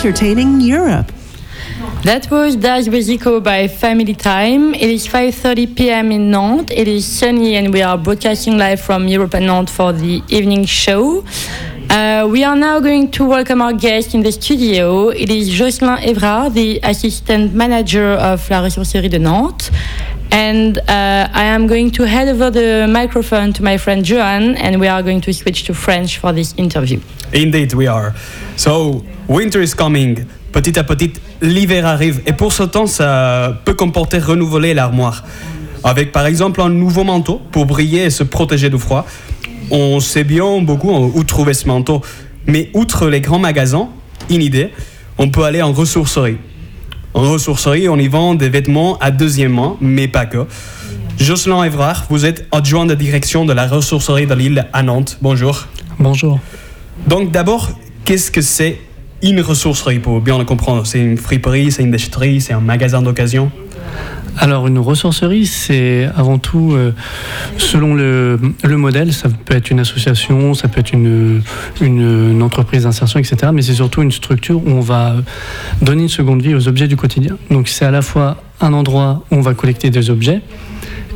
Entertaining 0.05 0.61
Europe. 0.61 1.11
That 2.03 2.31
was 2.31 2.57
Das 2.57 2.89
Basico 2.89 3.41
by 3.41 3.69
Family 3.69 4.15
Time. 4.15 4.75
It 4.75 4.91
is 4.91 5.07
5:30 5.07 5.75
p.m. 5.75 6.13
in 6.13 6.31
Nantes. 6.31 6.77
It 6.77 6.89
is 6.89 7.07
sunny, 7.07 7.57
and 7.57 7.73
we 7.73 7.81
are 7.81 7.97
broadcasting 7.97 8.59
live 8.59 8.83
from 8.83 9.09
Europe 9.09 9.33
and 9.33 9.47
Nantes 9.47 9.73
for 9.73 9.95
the 9.95 10.23
evening 10.29 10.67
show. 10.67 11.25
Uh, 11.89 12.29
we 12.31 12.45
are 12.45 12.55
now 12.55 12.81
going 12.81 13.11
to 13.13 13.25
welcome 13.25 13.63
our 13.63 13.73
guest 13.73 14.15
in 14.15 14.23
the 14.23 14.31
studio. 14.31 15.09
It 15.09 15.31
is 15.31 15.49
Josselin 15.49 15.97
Evrard, 16.05 16.53
the 16.53 16.81
assistant 16.83 17.55
manager 17.55 18.09
of 18.31 18.51
La 18.51 18.61
Ressourcerie 18.61 19.09
de 19.09 19.19
Nantes. 19.19 19.71
And 20.31 20.77
uh, 20.81 21.29
I 21.33 21.45
am 21.45 21.67
going 21.67 21.91
to 21.93 22.07
hand 22.07 22.29
over 22.29 22.51
the 22.51 22.87
microphone 22.91 23.55
to 23.55 23.63
my 23.63 23.79
friend 23.79 24.05
Joan, 24.05 24.55
and 24.57 24.81
we 24.81 24.87
are 24.87 25.03
going 25.03 25.23
to 25.23 25.33
switch 25.33 25.65
to 25.65 25.73
French 25.73 26.19
for 26.19 26.31
this 26.35 26.53
interview. 26.59 27.01
Indeed, 27.33 27.73
we 27.73 27.87
are. 27.87 28.15
So, 28.57 29.03
winter 29.29 29.63
is 29.63 29.73
coming. 29.77 30.25
Petit 30.53 30.79
à 30.79 30.85
petit, 30.85 31.13
l'hiver 31.43 31.87
arrive. 31.87 32.21
Et 32.27 32.33
pour 32.33 32.53
ce 32.53 32.63
temps, 32.63 32.87
ça 32.87 33.61
peut 33.65 33.75
comporter 33.75 34.19
renouveler 34.19 34.75
l'armoire. 34.75 35.25
Avec 35.83 36.13
par 36.13 36.27
exemple 36.27 36.61
un 36.63 36.71
nouveau 36.71 37.05
manteau 37.05 37.41
pour 37.51 37.67
briller 37.67 38.05
et 38.05 38.11
se 38.11 38.23
protéger 38.23 38.71
du 38.71 38.79
froid. 38.79 39.07
On 39.71 40.01
sait 40.01 40.25
bien 40.25 40.61
beaucoup 40.61 40.91
où 40.91 41.25
trouver 41.25 41.55
ce 41.55 41.67
manteau. 41.67 42.03
Mais 42.47 42.71
outre 42.75 43.09
les 43.09 43.21
grands 43.21 43.39
magasins, 43.39 43.89
une 44.31 44.43
idée, 44.43 44.71
on 45.19 45.29
peut 45.29 45.45
aller 45.45 45.63
en 45.63 45.73
ressourcerie. 45.73 46.39
En 47.15 47.23
ressourcerie, 47.23 47.89
on 47.89 47.97
y 47.97 48.09
vend 48.09 48.35
des 48.35 48.49
vêtements 48.49 48.99
à 48.99 49.11
deuxième 49.11 49.55
main, 49.55 49.77
mais 49.81 50.09
pas 50.09 50.27
que. 50.27 50.47
Jocelyn 51.19 51.63
Evrard, 51.63 52.07
vous 52.11 52.25
êtes 52.27 52.47
adjoint 52.51 52.87
de 52.87 52.95
direction 52.95 53.45
de 53.45 53.53
la 53.53 53.69
ressourcerie 53.69 54.27
de 54.27 54.35
l'île 54.35 54.67
à 54.73 54.83
Nantes. 54.83 55.19
Bonjour. 55.23 55.67
Bonjour. 55.99 56.41
Donc 57.07 57.31
d'abord, 57.31 57.71
qu'est-ce 58.05 58.31
que 58.31 58.41
c'est 58.41 58.81
une 59.31 59.41
ressourcerie 59.41 59.99
pour 59.99 60.21
bien 60.21 60.39
le 60.39 60.45
comprendre 60.45 60.87
C'est 60.87 61.01
une 61.01 61.17
friperie, 61.17 61.73
c'est 61.73 61.83
une 61.83 61.91
déchetterie, 61.91 62.41
c'est 62.41 62.53
un 62.53 62.61
magasin 62.61 63.01
d'occasion 63.01 63.51
Alors 64.37 64.67
une 64.67 64.79
ressourcerie, 64.79 65.47
c'est 65.47 66.09
avant 66.15 66.39
tout, 66.39 66.73
euh, 66.73 66.93
selon 67.57 67.95
le, 67.95 68.39
le 68.63 68.77
modèle, 68.77 69.13
ça 69.13 69.29
peut 69.29 69.55
être 69.55 69.71
une 69.71 69.81
association, 69.81 70.55
ça 70.55 70.69
peut 70.69 70.81
être 70.81 70.93
une, 70.93 71.43
une 71.81 72.43
entreprise 72.43 72.83
d'insertion, 72.83 73.19
etc. 73.19 73.53
Mais 73.55 73.63
c'est 73.63 73.75
surtout 73.75 74.03
une 74.03 74.13
structure 74.13 74.59
où 74.59 74.71
on 74.71 74.81
va 74.81 75.17
donner 75.81 76.03
une 76.03 76.09
seconde 76.09 76.43
vie 76.43 76.55
aux 76.55 76.69
objets 76.69 76.89
du 76.89 76.97
quotidien. 76.97 77.37
Donc 77.51 77.69
c'est 77.69 77.85
à 77.85 77.91
la 77.91 78.03
fois 78.03 78.43
un 78.61 78.73
endroit 78.73 79.25
où 79.31 79.37
on 79.37 79.41
va 79.41 79.55
collecter 79.55 79.91
des 79.91 80.11
objets 80.11 80.43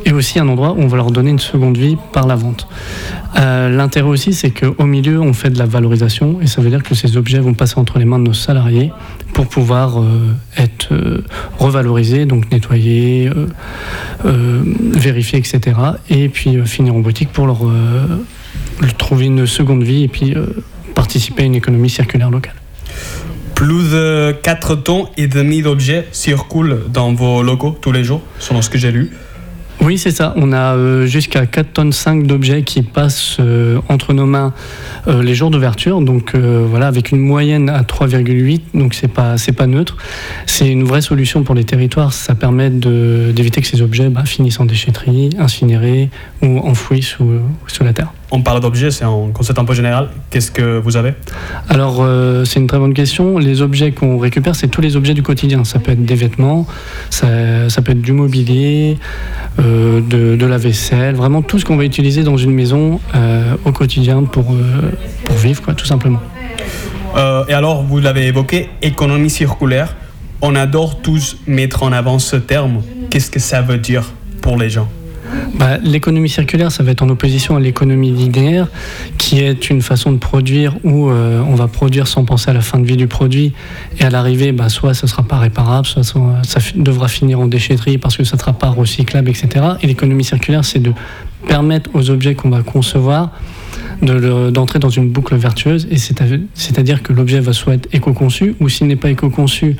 et 0.05 0.11
aussi 0.11 0.39
un 0.39 0.47
endroit 0.47 0.71
où 0.71 0.81
on 0.81 0.87
va 0.87 0.97
leur 0.97 1.11
donner 1.11 1.31
une 1.31 1.39
seconde 1.39 1.77
vie 1.77 1.97
par 2.13 2.27
la 2.27 2.35
vente. 2.35 2.67
Euh, 3.37 3.69
L'intérêt 3.69 4.07
aussi, 4.07 4.33
c'est 4.33 4.51
qu'au 4.51 4.85
milieu, 4.85 5.19
on 5.21 5.33
fait 5.33 5.49
de 5.49 5.59
la 5.59 5.65
valorisation 5.65 6.39
et 6.41 6.47
ça 6.47 6.61
veut 6.61 6.69
dire 6.69 6.83
que 6.83 6.95
ces 6.95 7.17
objets 7.17 7.39
vont 7.39 7.53
passer 7.53 7.77
entre 7.77 7.99
les 7.99 8.05
mains 8.05 8.19
de 8.19 8.25
nos 8.25 8.33
salariés 8.33 8.91
pour 9.33 9.47
pouvoir 9.47 9.99
euh, 9.99 10.33
être 10.57 10.89
euh, 10.91 11.23
revalorisés, 11.57 12.25
donc 12.25 12.51
nettoyés, 12.51 13.29
vérifiés, 14.23 15.39
etc. 15.39 15.77
Et 16.09 16.29
puis 16.29 16.59
finir 16.65 16.95
en 16.95 16.99
boutique 16.99 17.31
pour 17.31 17.45
leur, 17.47 17.59
leur 18.81 18.97
trouver 18.97 19.25
une 19.25 19.45
seconde 19.47 19.83
vie 19.83 20.03
et 20.03 20.07
puis 20.07 20.35
participer 20.95 21.43
à 21.43 21.45
une 21.45 21.55
économie 21.55 21.89
circulaire 21.89 22.29
locale. 22.29 22.55
Plus 23.55 23.91
de 23.91 24.31
4 24.41 24.75
tonnes 24.75 25.05
et 25.17 25.27
demi 25.27 25.61
d'objets 25.61 26.07
circulent 26.11 26.83
dans 26.87 27.13
vos 27.13 27.43
locaux 27.43 27.77
tous 27.79 27.91
les 27.91 28.03
jours, 28.03 28.21
selon 28.39 28.61
ce 28.61 28.69
que 28.69 28.77
j'ai 28.77 28.91
lu. 28.91 29.11
Oui, 29.81 29.97
c'est 29.97 30.11
ça. 30.11 30.33
On 30.35 30.51
a 30.51 30.75
euh, 30.75 31.05
jusqu'à 31.05 31.45
4 31.45 31.71
tonnes 31.73 31.93
5 31.93 32.27
d'objets 32.27 32.63
qui 32.63 32.81
passent 32.81 33.37
euh, 33.39 33.79
entre 33.87 34.11
nos 34.13 34.25
mains 34.25 34.53
euh, 35.07 35.23
les 35.23 35.33
jours 35.33 35.51
d'ouverture. 35.51 36.01
Donc 36.01 36.35
voilà, 36.35 36.87
avec 36.87 37.11
une 37.11 37.19
moyenne 37.19 37.69
à 37.69 37.81
3,8, 37.83 38.61
donc 38.73 38.93
c'est 38.93 39.07
pas 39.07 39.37
c'est 39.37 39.53
pas 39.53 39.67
neutre. 39.67 39.95
C'est 40.45 40.67
une 40.69 40.83
vraie 40.83 41.01
solution 41.01 41.43
pour 41.43 41.55
les 41.55 41.63
territoires. 41.63 42.11
Ça 42.11 42.35
permet 42.35 42.69
de- 42.69 43.31
d'éviter 43.33 43.61
que 43.61 43.67
ces 43.67 43.81
objets 43.81 44.09
bah, 44.09 44.25
finissent 44.25 44.59
en 44.59 44.65
déchetterie, 44.65 45.29
incinérés 45.39 46.09
ou 46.41 46.59
enfouis 46.59 47.01
sous, 47.01 47.39
sous 47.67 47.83
la 47.85 47.93
terre. 47.93 48.11
On 48.31 48.41
parle 48.41 48.59
d'objets, 48.59 48.91
c'est 48.91 49.05
un 49.05 49.31
concept 49.33 49.57
un 49.57 49.65
peu 49.65 49.73
général. 49.73 50.09
Qu'est-ce 50.29 50.51
que 50.51 50.77
vous 50.77 50.97
avez? 50.97 51.13
Alors, 51.67 51.97
euh, 52.01 52.45
c'est 52.45 52.59
une 52.59 52.67
très 52.67 52.77
bonne 52.77 52.93
question. 52.93 53.39
Les 53.39 53.63
objets 53.63 53.91
qu'on 53.91 54.19
récupère, 54.19 54.53
c'est 54.55 54.67
tous 54.67 54.81
les 54.81 54.95
objets 54.95 55.15
du 55.15 55.23
quotidien. 55.23 55.63
Ça 55.63 55.79
peut 55.79 55.93
être 55.93 56.05
des 56.05 56.13
vêtements, 56.13 56.67
ça, 57.09 57.69
ça 57.69 57.81
peut 57.81 57.93
être 57.93 58.01
du 58.01 58.13
mobilier, 58.13 58.99
euh, 59.57 59.99
de, 60.01 60.35
de 60.35 60.45
la 60.45 60.57
vaisselle, 60.57 61.15
vraiment 61.15 61.41
tout 61.41 61.57
ce 61.57 61.65
qu'on 61.65 61.75
va 61.75 61.85
utiliser 61.85 62.23
dans 62.23 62.37
une 62.37 62.51
maison 62.51 62.99
euh, 63.15 63.55
au 63.65 63.71
quotidien 63.71 64.23
pour, 64.23 64.55
pour 65.23 65.35
vivre, 65.35 65.63
quoi, 65.63 65.73
tout 65.73 65.87
simplement. 65.87 66.19
Et 67.47 67.53
alors, 67.53 67.83
vous 67.83 67.99
l'avez 67.99 68.27
évoqué, 68.27 68.69
économie 68.83 69.31
circulaire. 69.31 69.95
On 70.41 70.55
adore 70.55 71.01
tous 71.01 71.37
mettre 71.47 71.81
en 71.81 71.91
avant 71.91 72.19
ce 72.19 72.35
terme. 72.35 72.81
Qu'est-ce 73.09 73.31
que 73.31 73.39
ça 73.39 73.61
veut 73.61 73.79
dire 73.79 74.03
pour 74.41 74.55
les 74.55 74.69
gens? 74.69 74.87
Bah, 75.55 75.77
L'économie 75.83 76.29
circulaire, 76.29 76.71
ça 76.71 76.83
va 76.83 76.91
être 76.91 77.01
en 77.01 77.09
opposition 77.09 77.55
à 77.55 77.59
l'économie 77.59 78.11
linéaire, 78.11 78.67
qui 79.17 79.39
est 79.39 79.69
une 79.69 79.81
façon 79.81 80.11
de 80.11 80.17
produire 80.17 80.75
où 80.83 81.09
euh, 81.09 81.41
on 81.47 81.55
va 81.55 81.67
produire 81.67 82.07
sans 82.07 82.25
penser 82.25 82.49
à 82.49 82.53
la 82.53 82.61
fin 82.61 82.79
de 82.79 82.85
vie 82.85 82.97
du 82.97 83.07
produit. 83.07 83.53
Et 83.99 84.03
à 84.03 84.09
l'arrivée, 84.09 84.51
bah, 84.51 84.69
soit 84.69 84.93
ce 84.93 85.05
ne 85.05 85.09
sera 85.09 85.23
pas 85.23 85.37
réparable, 85.37 85.85
soit 85.85 86.03
ça, 86.03 86.59
devra 86.75 87.07
finir 87.07 87.39
en 87.39 87.47
déchetterie 87.47 87.97
parce 87.97 88.17
que 88.17 88.23
ça 88.23 88.35
ne 88.35 88.41
sera 88.41 88.53
pas 88.53 88.69
recyclable, 88.69 89.29
etc. 89.29 89.65
Et 89.81 89.87
l'économie 89.87 90.23
circulaire, 90.23 90.65
c'est 90.65 90.79
de 90.79 90.93
permettre 91.47 91.89
aux 91.93 92.09
objets 92.09 92.35
qu'on 92.35 92.49
va 92.49 92.61
concevoir 92.61 93.31
d'entrer 94.01 94.79
dans 94.79 94.89
une 94.89 95.09
boucle 95.09 95.35
vertueuse. 95.35 95.87
Et 95.91 95.97
c'est-à-dire 95.97 97.03
que 97.03 97.13
l'objet 97.13 97.39
va 97.39 97.53
soit 97.53 97.75
être 97.75 97.89
éco-conçu, 97.93 98.55
ou 98.59 98.69
s'il 98.69 98.87
n'est 98.87 98.95
pas 98.95 99.09
éco-conçu, 99.09 99.75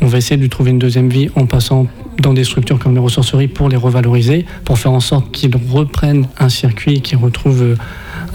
on 0.00 0.06
va 0.06 0.18
essayer 0.18 0.36
de 0.36 0.42
lui 0.42 0.48
trouver 0.48 0.72
une 0.72 0.78
deuxième 0.78 1.08
vie 1.08 1.30
en 1.36 1.46
passant 1.46 1.86
dans 2.18 2.34
des 2.34 2.44
structures 2.44 2.78
comme 2.78 2.94
les 2.94 3.00
ressourceries 3.00 3.48
pour 3.48 3.68
les 3.68 3.76
revaloriser, 3.76 4.46
pour 4.64 4.78
faire 4.78 4.92
en 4.92 5.00
sorte 5.00 5.30
qu'ils 5.32 5.54
reprennent 5.70 6.26
un 6.38 6.48
circuit, 6.48 7.00
qu'ils 7.00 7.18
retrouvent 7.18 7.62
euh, 7.62 7.76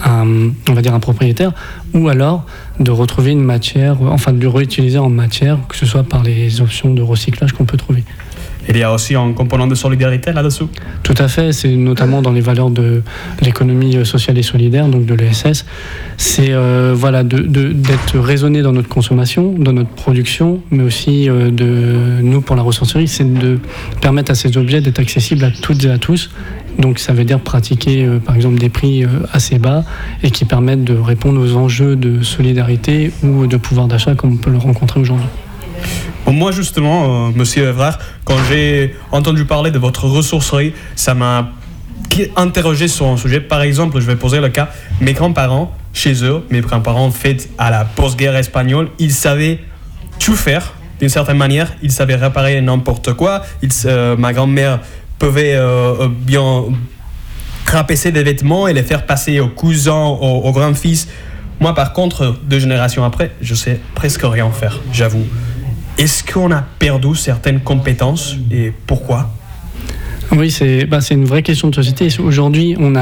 un, 0.04 0.50
on 0.68 0.72
va 0.72 0.82
dire 0.82 0.94
un 0.94 1.00
propriétaire, 1.00 1.52
ou 1.94 2.08
alors 2.08 2.44
de 2.80 2.90
retrouver 2.90 3.32
une 3.32 3.42
matière, 3.42 4.00
enfin 4.02 4.32
de 4.32 4.40
le 4.40 4.48
réutiliser 4.48 4.98
en 4.98 5.10
matière, 5.10 5.58
que 5.68 5.76
ce 5.76 5.86
soit 5.86 6.04
par 6.04 6.22
les 6.22 6.60
options 6.60 6.92
de 6.94 7.02
recyclage 7.02 7.52
qu'on 7.52 7.64
peut 7.64 7.76
trouver. 7.76 8.04
Il 8.68 8.76
y 8.76 8.82
a 8.82 8.92
aussi 8.92 9.14
un 9.14 9.32
component 9.32 9.66
de 9.66 9.74
solidarité 9.74 10.32
là-dessous. 10.32 10.68
Tout 11.02 11.14
à 11.16 11.28
fait, 11.28 11.52
c'est 11.52 11.74
notamment 11.74 12.20
dans 12.20 12.32
les 12.32 12.42
valeurs 12.42 12.68
de 12.68 13.02
l'économie 13.40 14.04
sociale 14.04 14.36
et 14.36 14.42
solidaire, 14.42 14.88
donc 14.88 15.06
de 15.06 15.14
l'ESS. 15.14 15.64
C'est 16.18 16.50
euh, 16.50 16.92
voilà, 16.94 17.22
d'être 17.24 18.18
raisonné 18.18 18.60
dans 18.60 18.72
notre 18.72 18.88
consommation, 18.88 19.54
dans 19.56 19.72
notre 19.72 19.90
production, 19.90 20.60
mais 20.70 20.82
aussi 20.82 21.30
euh, 21.30 21.50
de 21.50 22.20
nous 22.22 22.42
pour 22.42 22.56
la 22.56 22.62
ressourcerie, 22.62 23.08
c'est 23.08 23.32
de 23.32 23.58
permettre 24.02 24.32
à 24.32 24.34
ces 24.34 24.58
objets 24.58 24.82
d'être 24.82 25.00
accessibles 25.00 25.44
à 25.44 25.50
toutes 25.50 25.84
et 25.84 25.90
à 25.90 25.96
tous. 25.96 26.30
Donc 26.78 26.98
ça 26.98 27.12
veut 27.12 27.24
dire 27.24 27.40
pratiquer 27.40 28.04
euh, 28.04 28.18
par 28.18 28.36
exemple 28.36 28.58
des 28.58 28.68
prix 28.68 29.04
assez 29.32 29.58
bas 29.58 29.84
et 30.22 30.30
qui 30.30 30.44
permettent 30.44 30.84
de 30.84 30.96
répondre 30.96 31.40
aux 31.40 31.56
enjeux 31.56 31.96
de 31.96 32.22
solidarité 32.22 33.12
ou 33.22 33.46
de 33.46 33.56
pouvoir 33.56 33.86
d'achat 33.88 34.14
comme 34.14 34.34
on 34.34 34.36
peut 34.36 34.50
le 34.50 34.58
rencontrer 34.58 35.00
aujourd'hui. 35.00 35.26
Moi, 36.26 36.52
justement, 36.52 37.28
euh, 37.28 37.30
monsieur 37.34 37.68
Evrard, 37.68 37.98
quand 38.24 38.36
j'ai 38.48 38.94
entendu 39.12 39.44
parler 39.44 39.70
de 39.70 39.78
votre 39.78 40.06
ressourcerie, 40.06 40.74
ça 40.94 41.14
m'a 41.14 41.50
interrogé 42.36 42.88
sur 42.88 43.06
un 43.06 43.16
sujet. 43.16 43.40
Par 43.40 43.62
exemple, 43.62 44.00
je 44.00 44.06
vais 44.06 44.16
poser 44.16 44.40
le 44.40 44.48
cas, 44.48 44.68
mes 45.00 45.12
grands-parents, 45.12 45.72
chez 45.92 46.24
eux, 46.24 46.44
mes 46.50 46.60
grands-parents 46.60 47.10
faits 47.10 47.48
à 47.58 47.70
la 47.70 47.84
post-guerre 47.84 48.36
espagnole, 48.36 48.88
ils 48.98 49.12
savaient 49.12 49.60
tout 50.18 50.36
faire 50.36 50.74
d'une 51.00 51.08
certaine 51.08 51.36
manière. 51.36 51.72
Ils 51.82 51.92
savaient 51.92 52.16
réparer 52.16 52.60
n'importe 52.60 53.14
quoi. 53.14 53.42
Euh, 53.84 54.16
ma 54.16 54.32
grand-mère 54.32 54.80
pouvait 55.18 55.54
euh, 55.54 56.08
bien 56.08 56.64
rapaisser 57.66 58.12
des 58.12 58.22
vêtements 58.22 58.66
et 58.66 58.72
les 58.72 58.82
faire 58.82 59.06
passer 59.06 59.40
aux 59.40 59.48
cousins, 59.48 60.04
aux, 60.04 60.42
aux 60.44 60.52
grands-fils. 60.52 61.08
Moi, 61.60 61.74
par 61.74 61.92
contre, 61.92 62.36
deux 62.44 62.60
générations 62.60 63.04
après, 63.04 63.32
je 63.40 63.54
sais 63.54 63.80
presque 63.94 64.22
rien 64.22 64.50
faire, 64.50 64.80
j'avoue. 64.92 65.26
Est-ce 65.98 66.22
qu'on 66.24 66.52
a 66.52 66.62
perdu 66.78 67.14
certaines 67.16 67.60
compétences 67.60 68.36
et 68.52 68.72
pourquoi? 68.86 69.30
Oui, 70.30 70.50
c'est 70.50 70.84
bah, 70.84 71.00
c'est 71.00 71.14
une 71.14 71.24
vraie 71.24 71.42
question 71.42 71.68
de 71.68 71.74
société. 71.74 72.08
Aujourd'hui, 72.20 72.76
on, 72.78 72.94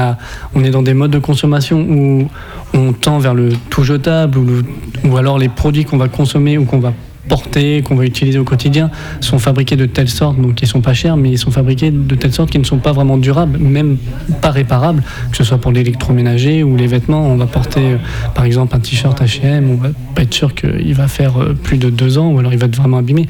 est 0.63 0.69
dans 0.69 0.81
des 0.81 0.93
modes 0.93 1.11
de 1.11 1.19
consommation 1.19 1.79
où 1.81 2.29
on 2.73 2.93
tend 2.93 3.19
vers 3.19 3.33
le 3.33 3.49
tout 3.69 3.83
jetable 3.83 4.37
ou, 4.37 4.45
le- 4.45 4.65
ou 5.03 5.17
alors 5.17 5.37
les 5.37 5.49
produits 5.49 5.83
qu'on 5.85 5.97
va 5.97 6.07
consommer 6.07 6.57
ou 6.57 6.65
qu'on 6.65 6.79
va 6.79 6.93
porter, 7.27 7.81
qu'on 7.81 7.95
va 7.95 8.05
utiliser 8.05 8.39
au 8.39 8.43
quotidien, 8.43 8.89
sont 9.21 9.39
fabriqués 9.39 9.75
de 9.75 9.85
telle 9.85 10.09
sorte, 10.09 10.39
donc 10.41 10.61
ils 10.61 10.67
sont 10.67 10.81
pas 10.81 10.93
chers, 10.93 11.17
mais 11.17 11.31
ils 11.31 11.37
sont 11.37 11.51
fabriqués 11.51 11.91
de 11.91 12.15
telle 12.15 12.33
sorte 12.33 12.49
qu'ils 12.49 12.61
ne 12.61 12.65
sont 12.65 12.77
pas 12.77 12.91
vraiment 12.93 13.17
durables, 13.17 13.57
même 13.59 13.97
pas 14.41 14.51
réparables, 14.51 15.03
que 15.31 15.37
ce 15.37 15.43
soit 15.43 15.57
pour 15.57 15.71
l'électroménager 15.71 16.63
ou 16.63 16.75
les 16.75 16.87
vêtements. 16.87 17.27
On 17.27 17.35
va 17.37 17.45
porter, 17.47 17.81
euh, 17.81 17.97
par 18.35 18.45
exemple, 18.45 18.75
un 18.75 18.79
t-shirt 18.79 19.21
H&M, 19.21 19.69
on 19.69 19.75
va 19.75 19.89
pas 20.15 20.23
être 20.23 20.33
sûr 20.33 20.55
qu'il 20.55 20.93
va 20.93 21.07
faire 21.07 21.37
euh, 21.41 21.53
plus 21.53 21.77
de 21.77 21.89
deux 21.89 22.17
ans, 22.17 22.31
ou 22.31 22.39
alors 22.39 22.53
il 22.53 22.59
va 22.59 22.65
être 22.67 22.75
vraiment 22.77 22.97
abîmé. 22.97 23.27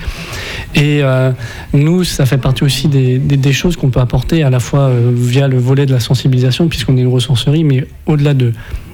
Et 0.75 0.99
euh, 1.01 1.31
nous, 1.73 2.03
ça 2.03 2.25
fait 2.25 2.37
partie 2.37 2.63
aussi 2.63 2.87
des, 2.87 3.17
des- 3.17 3.53
choses 3.53 3.75
qu'on 3.77 3.89
peut 3.89 4.01
apporter 4.01 4.43
à 4.43 4.49
la 4.49 4.59
fois 4.59 4.91
via 5.15 5.47
le 5.47 5.57
volet 5.57 5.85
de 5.85 5.93
la 5.93 5.99
sensibilisation, 5.99 6.67
puisqu'on 6.67 6.95
est 6.97 7.01
une 7.01 7.07
ressourcerie, 7.07 7.63
mais 7.63 7.87
au-delà 8.05 8.33
de 8.33 8.51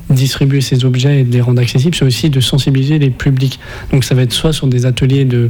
distribuer 0.09 0.61
ces 0.61 0.85
objets 0.85 1.21
et 1.21 1.23
de 1.23 1.31
les 1.33 1.41
rendre 1.41 1.61
accessibles, 1.61 1.95
c'est 1.95 2.05
aussi 2.05 2.29
de 2.29 2.39
sensibiliser 2.39 2.99
les 2.99 3.09
publics. 3.09 3.59
Donc 3.91 4.03
ça 4.03 4.15
va 4.15 4.21
être 4.23 4.33
soit 4.33 4.53
sur 4.53 4.67
des 4.67 4.85
ateliers 4.85 5.25
de, 5.25 5.49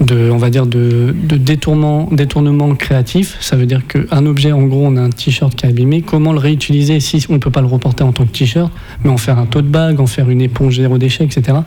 de 0.00 0.30
on 0.30 0.38
va 0.38 0.50
dire, 0.50 0.66
de, 0.66 1.14
de 1.24 1.36
détournement, 1.36 2.08
détournement 2.10 2.74
créatif. 2.74 3.36
Ça 3.40 3.56
veut 3.56 3.66
dire 3.66 3.82
qu'un 3.86 4.26
objet, 4.26 4.52
en 4.52 4.62
gros, 4.62 4.84
on 4.86 4.96
a 4.96 5.00
un 5.02 5.10
t-shirt 5.10 5.54
qui 5.54 5.66
est 5.66 5.68
abîmé. 5.68 6.02
Comment 6.02 6.32
le 6.32 6.38
réutiliser 6.38 6.98
si 7.00 7.24
on 7.28 7.34
ne 7.34 7.38
peut 7.38 7.50
pas 7.50 7.60
le 7.60 7.66
reporter 7.66 8.04
en 8.04 8.12
tant 8.12 8.24
que 8.24 8.32
t-shirt, 8.32 8.72
mais 9.04 9.10
en 9.10 9.16
faire 9.18 9.38
un 9.38 9.46
tote 9.46 9.66
bag, 9.66 10.00
en 10.00 10.06
faire 10.06 10.30
une 10.30 10.40
éponge 10.40 10.76
zéro 10.76 10.98
déchet, 10.98 11.24
etc. 11.24 11.58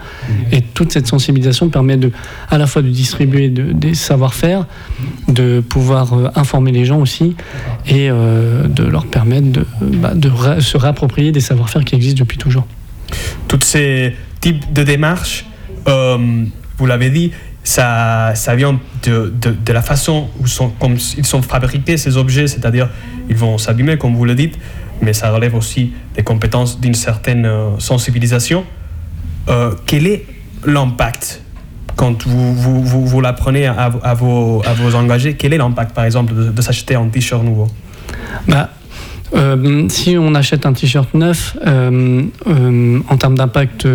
Et 0.52 0.62
toute 0.62 0.92
cette 0.92 1.08
sensibilisation 1.08 1.70
permet 1.70 1.98
de, 1.98 2.12
à 2.50 2.58
la 2.58 2.68
fois 2.68 2.82
de 2.82 2.90
distribuer 2.90 3.50
de- 3.50 3.72
des 3.72 3.94
savoir-faire, 3.94 4.66
de 5.28 5.62
pouvoir 5.62 6.14
euh, 6.14 6.28
informer 6.36 6.72
les 6.72 6.86
gens 6.86 7.00
aussi, 7.00 7.36
et 7.88 8.10
euh, 8.10 8.68
de 8.68 8.84
leur 8.84 9.06
permettre 9.06 9.52
de, 9.52 9.66
bah, 9.82 10.14
de 10.16 10.30
se 10.60 10.78
réapproprier 10.78 11.32
des 11.32 11.40
savoir-faire 11.40 11.84
qui 11.86 11.96
existent 11.96 12.15
depuis 12.16 12.38
toujours. 12.38 12.66
Tous 13.48 13.60
ces 13.64 14.16
types 14.42 14.74
de 14.74 14.84
démarches, 14.84 15.46
euh, 15.88 16.46
vous 16.78 16.86
l'avez 16.86 17.10
dit, 17.10 17.32
ça, 17.64 18.34
vient 18.56 18.80
de, 19.04 19.34
la 19.68 19.82
façon 19.82 20.30
où 20.40 20.46
comme 20.80 20.98
ils 21.18 21.26
sont 21.26 21.42
fabriqués, 21.42 21.98
ces 21.98 22.18
objets, 22.18 22.48
c'est-à-dire 22.48 22.90
ils 23.30 23.36
vont 23.36 23.58
s'abîmer, 23.58 23.98
comme 23.98 24.16
vous 24.16 24.26
le 24.26 24.36
dites, 24.36 24.58
mais 25.02 25.14
ça 25.14 25.32
relève 25.32 25.56
aussi 25.56 25.94
des 26.16 26.24
compétences 26.24 26.80
d'une 26.80 26.94
certaine 26.94 27.46
euh, 27.46 27.80
sensibilisation. 27.80 28.64
Euh, 29.50 29.74
quel 29.86 30.08
est 30.08 30.26
l'impact? 30.66 31.42
Quand 31.96 32.28
vous, 32.28 32.84
vous, 32.84 33.22
l'apprenez 33.22 33.68
à, 33.68 33.86
à 34.04 34.14
vos, 34.14 34.62
à 34.66 34.74
vos 34.74 34.96
engagés 34.96 35.36
Quel 35.36 35.54
est 35.54 35.58
l'impact, 35.58 35.96
par 35.96 36.04
exemple, 36.04 36.34
de, 36.34 36.52
de 36.52 36.62
s'acheter 36.62 36.96
un 36.96 37.08
t-shirt 37.08 37.42
nouveau? 37.42 37.68
Bah, 38.48 38.70
euh, 39.36 39.86
si 39.90 40.18
on 40.18 40.34
achète 40.34 40.66
un 40.66 40.74
t-shirt 40.74 41.14
neuf, 41.14 41.58
euh, 41.66 42.24
euh, 42.48 43.00
en 43.10 43.18
termes 43.18 43.38
d'impact 43.38 43.88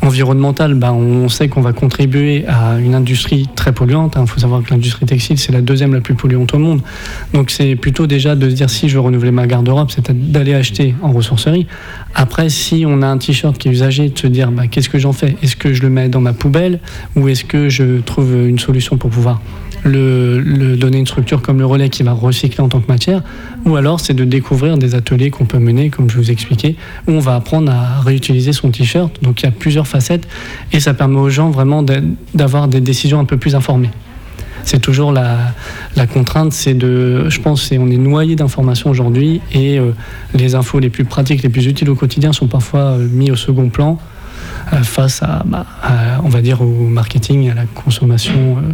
environnemental, 0.00 0.74
bah, 0.74 0.92
on 0.92 1.28
sait 1.28 1.48
qu'on 1.48 1.60
va 1.60 1.72
contribuer 1.72 2.44
à 2.46 2.78
une 2.78 2.94
industrie 2.94 3.48
très 3.54 3.72
polluante. 3.72 4.16
Il 4.18 4.26
faut 4.26 4.40
savoir 4.40 4.62
que 4.62 4.70
l'industrie 4.70 5.06
textile, 5.06 5.38
c'est 5.38 5.52
la 5.52 5.60
deuxième 5.60 5.94
la 5.94 6.00
plus 6.00 6.14
polluante 6.14 6.54
au 6.54 6.58
monde. 6.58 6.80
Donc 7.34 7.50
c'est 7.50 7.76
plutôt 7.76 8.06
déjà 8.06 8.34
de 8.34 8.48
se 8.48 8.54
dire 8.54 8.70
si 8.70 8.88
je 8.88 8.94
veux 8.94 9.00
renouveler 9.00 9.30
ma 9.30 9.46
garde-robe, 9.46 9.90
c'est 9.90 10.10
d'aller 10.30 10.54
acheter 10.54 10.94
en 11.02 11.12
ressourcerie. 11.12 11.66
Après, 12.14 12.48
si 12.48 12.84
on 12.86 13.02
a 13.02 13.06
un 13.06 13.18
t-shirt 13.18 13.56
qui 13.58 13.68
est 13.68 13.72
usagé, 13.72 14.08
de 14.08 14.18
se 14.18 14.26
dire 14.26 14.50
bah, 14.50 14.66
qu'est-ce 14.66 14.88
que 14.88 14.98
j'en 14.98 15.12
fais? 15.12 15.36
Est-ce 15.42 15.56
que 15.56 15.72
je 15.72 15.82
le 15.82 15.90
mets 15.90 16.08
dans 16.08 16.20
ma 16.20 16.32
poubelle? 16.32 16.80
Ou 17.16 17.28
est-ce 17.28 17.44
que 17.44 17.68
je 17.68 18.00
trouve 18.00 18.34
une 18.34 18.58
solution 18.58 18.96
pour 18.96 19.10
pouvoir 19.10 19.40
le, 19.84 20.76
donner 20.76 20.98
une 20.98 21.06
structure 21.06 21.42
comme 21.42 21.58
le 21.58 21.66
relais 21.66 21.88
qui 21.88 22.02
va 22.02 22.12
recycler 22.12 22.60
en 22.62 22.68
tant 22.68 22.80
que 22.80 22.90
matière, 22.90 23.22
ou 23.64 23.76
alors 23.76 24.00
c'est 24.00 24.14
de 24.14 24.24
découvrir 24.24 24.78
des 24.78 24.94
ateliers 24.94 25.30
qu'on 25.30 25.44
peut 25.44 25.58
mener, 25.58 25.90
comme 25.90 26.08
je 26.10 26.16
vous 26.16 26.30
expliquais, 26.30 26.76
où 27.08 27.12
on 27.12 27.18
va 27.20 27.34
apprendre 27.34 27.70
à 27.72 28.00
réutiliser 28.00 28.52
son 28.52 28.70
t-shirt. 28.70 29.22
Donc 29.22 29.42
il 29.42 29.46
y 29.46 29.48
a 29.48 29.52
plusieurs 29.52 29.86
facettes 29.86 30.26
et 30.72 30.80
ça 30.80 30.94
permet 30.94 31.18
aux 31.18 31.30
gens 31.30 31.50
vraiment 31.50 31.82
d'a- 31.82 32.00
d'avoir 32.34 32.68
des 32.68 32.80
décisions 32.80 33.18
un 33.20 33.24
peu 33.24 33.36
plus 33.36 33.54
informées. 33.54 33.90
C'est 34.64 34.78
toujours 34.80 35.10
la, 35.12 35.36
contrainte, 36.12 36.52
c'est 36.52 36.74
de, 36.74 37.28
je 37.28 37.40
pense, 37.40 37.72
on 37.72 37.90
est 37.90 37.96
noyé 37.96 38.36
d'informations 38.36 38.90
aujourd'hui 38.90 39.40
et 39.52 39.80
euh, 39.80 39.90
les 40.34 40.54
infos 40.54 40.78
les 40.78 40.88
plus 40.90 41.04
pratiques, 41.04 41.42
les 41.42 41.48
plus 41.48 41.66
utiles 41.66 41.90
au 41.90 41.96
quotidien 41.96 42.32
sont 42.32 42.46
parfois 42.46 42.80
euh, 42.92 43.08
mis 43.10 43.32
au 43.32 43.36
second 43.36 43.70
plan 43.70 43.98
euh, 44.72 44.84
face 44.84 45.20
à, 45.24 45.42
bah, 45.44 45.66
à, 45.82 46.20
on 46.22 46.28
va 46.28 46.42
dire, 46.42 46.62
au 46.62 46.86
marketing 46.86 47.42
et 47.42 47.50
à 47.50 47.54
la 47.54 47.64
consommation 47.64 48.58
euh, 48.58 48.72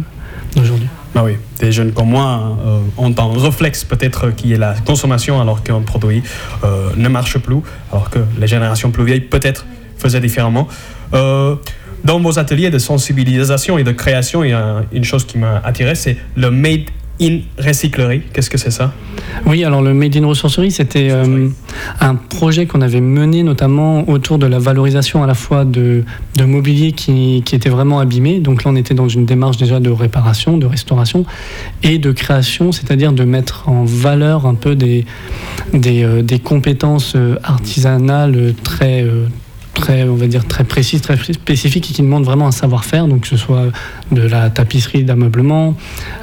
d'aujourd'hui. 0.55 0.87
Ah 1.15 1.23
oui, 1.23 1.37
des 1.59 1.71
jeunes 1.71 1.91
comme 1.91 2.09
moi 2.09 2.57
euh, 2.65 2.79
ont 2.97 3.13
un 3.17 3.39
réflexe 3.39 3.83
peut-être 3.83 4.29
qui 4.29 4.53
est 4.53 4.57
la 4.57 4.75
consommation 4.85 5.41
alors 5.41 5.63
qu'un 5.63 5.81
produit 5.81 6.21
euh, 6.63 6.89
ne 6.95 7.09
marche 7.09 7.37
plus, 7.39 7.61
alors 7.91 8.09
que 8.09 8.19
les 8.39 8.47
générations 8.47 8.91
plus 8.91 9.05
vieilles 9.05 9.21
peut-être 9.21 9.65
faisaient 9.97 10.19
différemment. 10.19 10.67
Euh, 11.13 11.55
dans 12.03 12.19
vos 12.19 12.37
ateliers 12.39 12.69
de 12.69 12.77
sensibilisation 12.77 13.77
et 13.77 13.83
de 13.83 13.91
création, 13.91 14.43
il 14.43 14.51
y 14.51 14.53
a 14.53 14.83
une 14.91 15.03
chose 15.03 15.25
qui 15.25 15.37
m'a 15.37 15.61
attiré, 15.65 15.95
c'est 15.95 16.17
le 16.35 16.51
Made 16.51 16.85
in 17.21 17.39
Recyclerie. 17.57 18.21
Qu'est-ce 18.33 18.49
que 18.49 18.57
c'est 18.57 18.71
ça? 18.71 18.93
Oui, 19.45 19.63
alors 19.63 19.81
le 19.81 19.93
Made 19.93 20.15
in 20.15 20.25
Ressourcerie, 20.25 20.71
c'était 20.71 21.09
euh, 21.11 21.49
un 21.99 22.15
projet 22.15 22.65
qu'on 22.65 22.81
avait 22.81 23.01
mené 23.01 23.43
notamment 23.43 24.07
autour 24.09 24.37
de 24.37 24.45
la 24.45 24.59
valorisation 24.59 25.23
à 25.23 25.27
la 25.27 25.33
fois 25.33 25.65
de, 25.65 26.03
de 26.37 26.45
mobilier 26.45 26.91
qui, 26.93 27.43
qui 27.45 27.55
était 27.55 27.69
vraiment 27.69 27.99
abîmé. 27.99 28.39
Donc 28.39 28.63
là, 28.63 28.71
on 28.71 28.75
était 28.75 28.93
dans 28.93 29.09
une 29.09 29.25
démarche 29.25 29.57
déjà 29.57 29.79
de 29.79 29.89
réparation, 29.89 30.57
de 30.57 30.65
restauration 30.65 31.25
et 31.83 31.97
de 31.97 32.11
création, 32.11 32.71
c'est-à-dire 32.71 33.11
de 33.11 33.23
mettre 33.23 33.69
en 33.69 33.83
valeur 33.83 34.45
un 34.45 34.55
peu 34.55 34.75
des, 34.75 35.05
des, 35.73 36.03
euh, 36.03 36.21
des 36.21 36.39
compétences 36.39 37.13
euh, 37.15 37.35
artisanales 37.43 38.53
très... 38.63 39.03
euh, 39.03 39.25
très, 39.73 40.03
on 40.03 40.15
va 40.15 40.27
dire, 40.27 40.45
très 40.45 40.63
précises, 40.63 41.01
très 41.01 41.17
spécifiques 41.17 41.89
et 41.89 41.93
qui 41.93 42.01
demandent 42.01 42.25
vraiment 42.25 42.47
un 42.47 42.51
savoir-faire, 42.51 43.07
donc 43.07 43.21
que 43.21 43.27
ce 43.27 43.37
soit 43.37 43.67
de 44.11 44.21
la 44.21 44.49
tapisserie, 44.49 45.03
d'ameublement, 45.03 45.75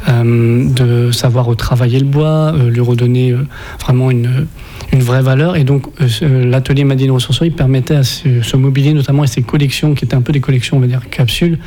euh, 0.09 0.69
de 0.69 1.11
savoir 1.13 1.55
travailler 1.57 1.99
le 1.99 2.07
bois, 2.07 2.53
euh, 2.55 2.71
lui 2.71 2.81
redonner 2.81 3.33
euh, 3.33 3.47
vraiment 3.81 4.11
une, 4.11 4.47
une 4.93 5.03
vraie 5.03 5.23
valeur. 5.23 5.57
Et 5.57 5.65
donc, 5.65 5.87
l'atelier 6.21 6.85
Madine 6.85 7.11
Ressourcerie 7.11 7.51
permettait 7.51 7.97
à 7.97 8.03
ce, 8.03 8.43
ce 8.43 8.57
mobilier, 8.57 8.93
notamment 8.93 9.23
à 9.23 9.27
ces 9.27 9.43
collections, 9.43 9.95
qui 9.95 10.05
étaient 10.05 10.17
un 10.17 10.23
peu 10.23 10.33
des 10.33 10.41
collections, 10.41 10.77
on 10.77 10.81
va 10.81 10.87
dire, 10.87 11.09
capsules, 11.11 11.59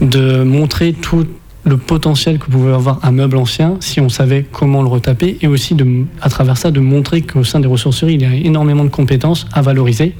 de 0.00 0.42
montrer 0.42 0.92
tout 0.92 1.26
le 1.68 1.76
potentiel 1.76 2.38
que 2.38 2.46
pouvait 2.46 2.72
avoir 2.72 2.98
un 3.02 3.10
meuble 3.10 3.36
ancien 3.36 3.76
si 3.80 4.00
on 4.00 4.08
savait 4.08 4.44
comment 4.50 4.82
le 4.82 4.88
retaper 4.88 5.38
et 5.40 5.46
aussi 5.46 5.76
à 6.20 6.28
travers 6.28 6.56
ça 6.56 6.70
de 6.70 6.80
montrer 6.80 7.22
qu'au 7.22 7.44
sein 7.44 7.60
des 7.60 7.68
ressourceries 7.68 8.14
il 8.14 8.22
y 8.22 8.24
a 8.24 8.34
énormément 8.34 8.84
de 8.84 8.90
compétences 8.90 9.46
à 9.52 9.62
valoriser 9.62 10.14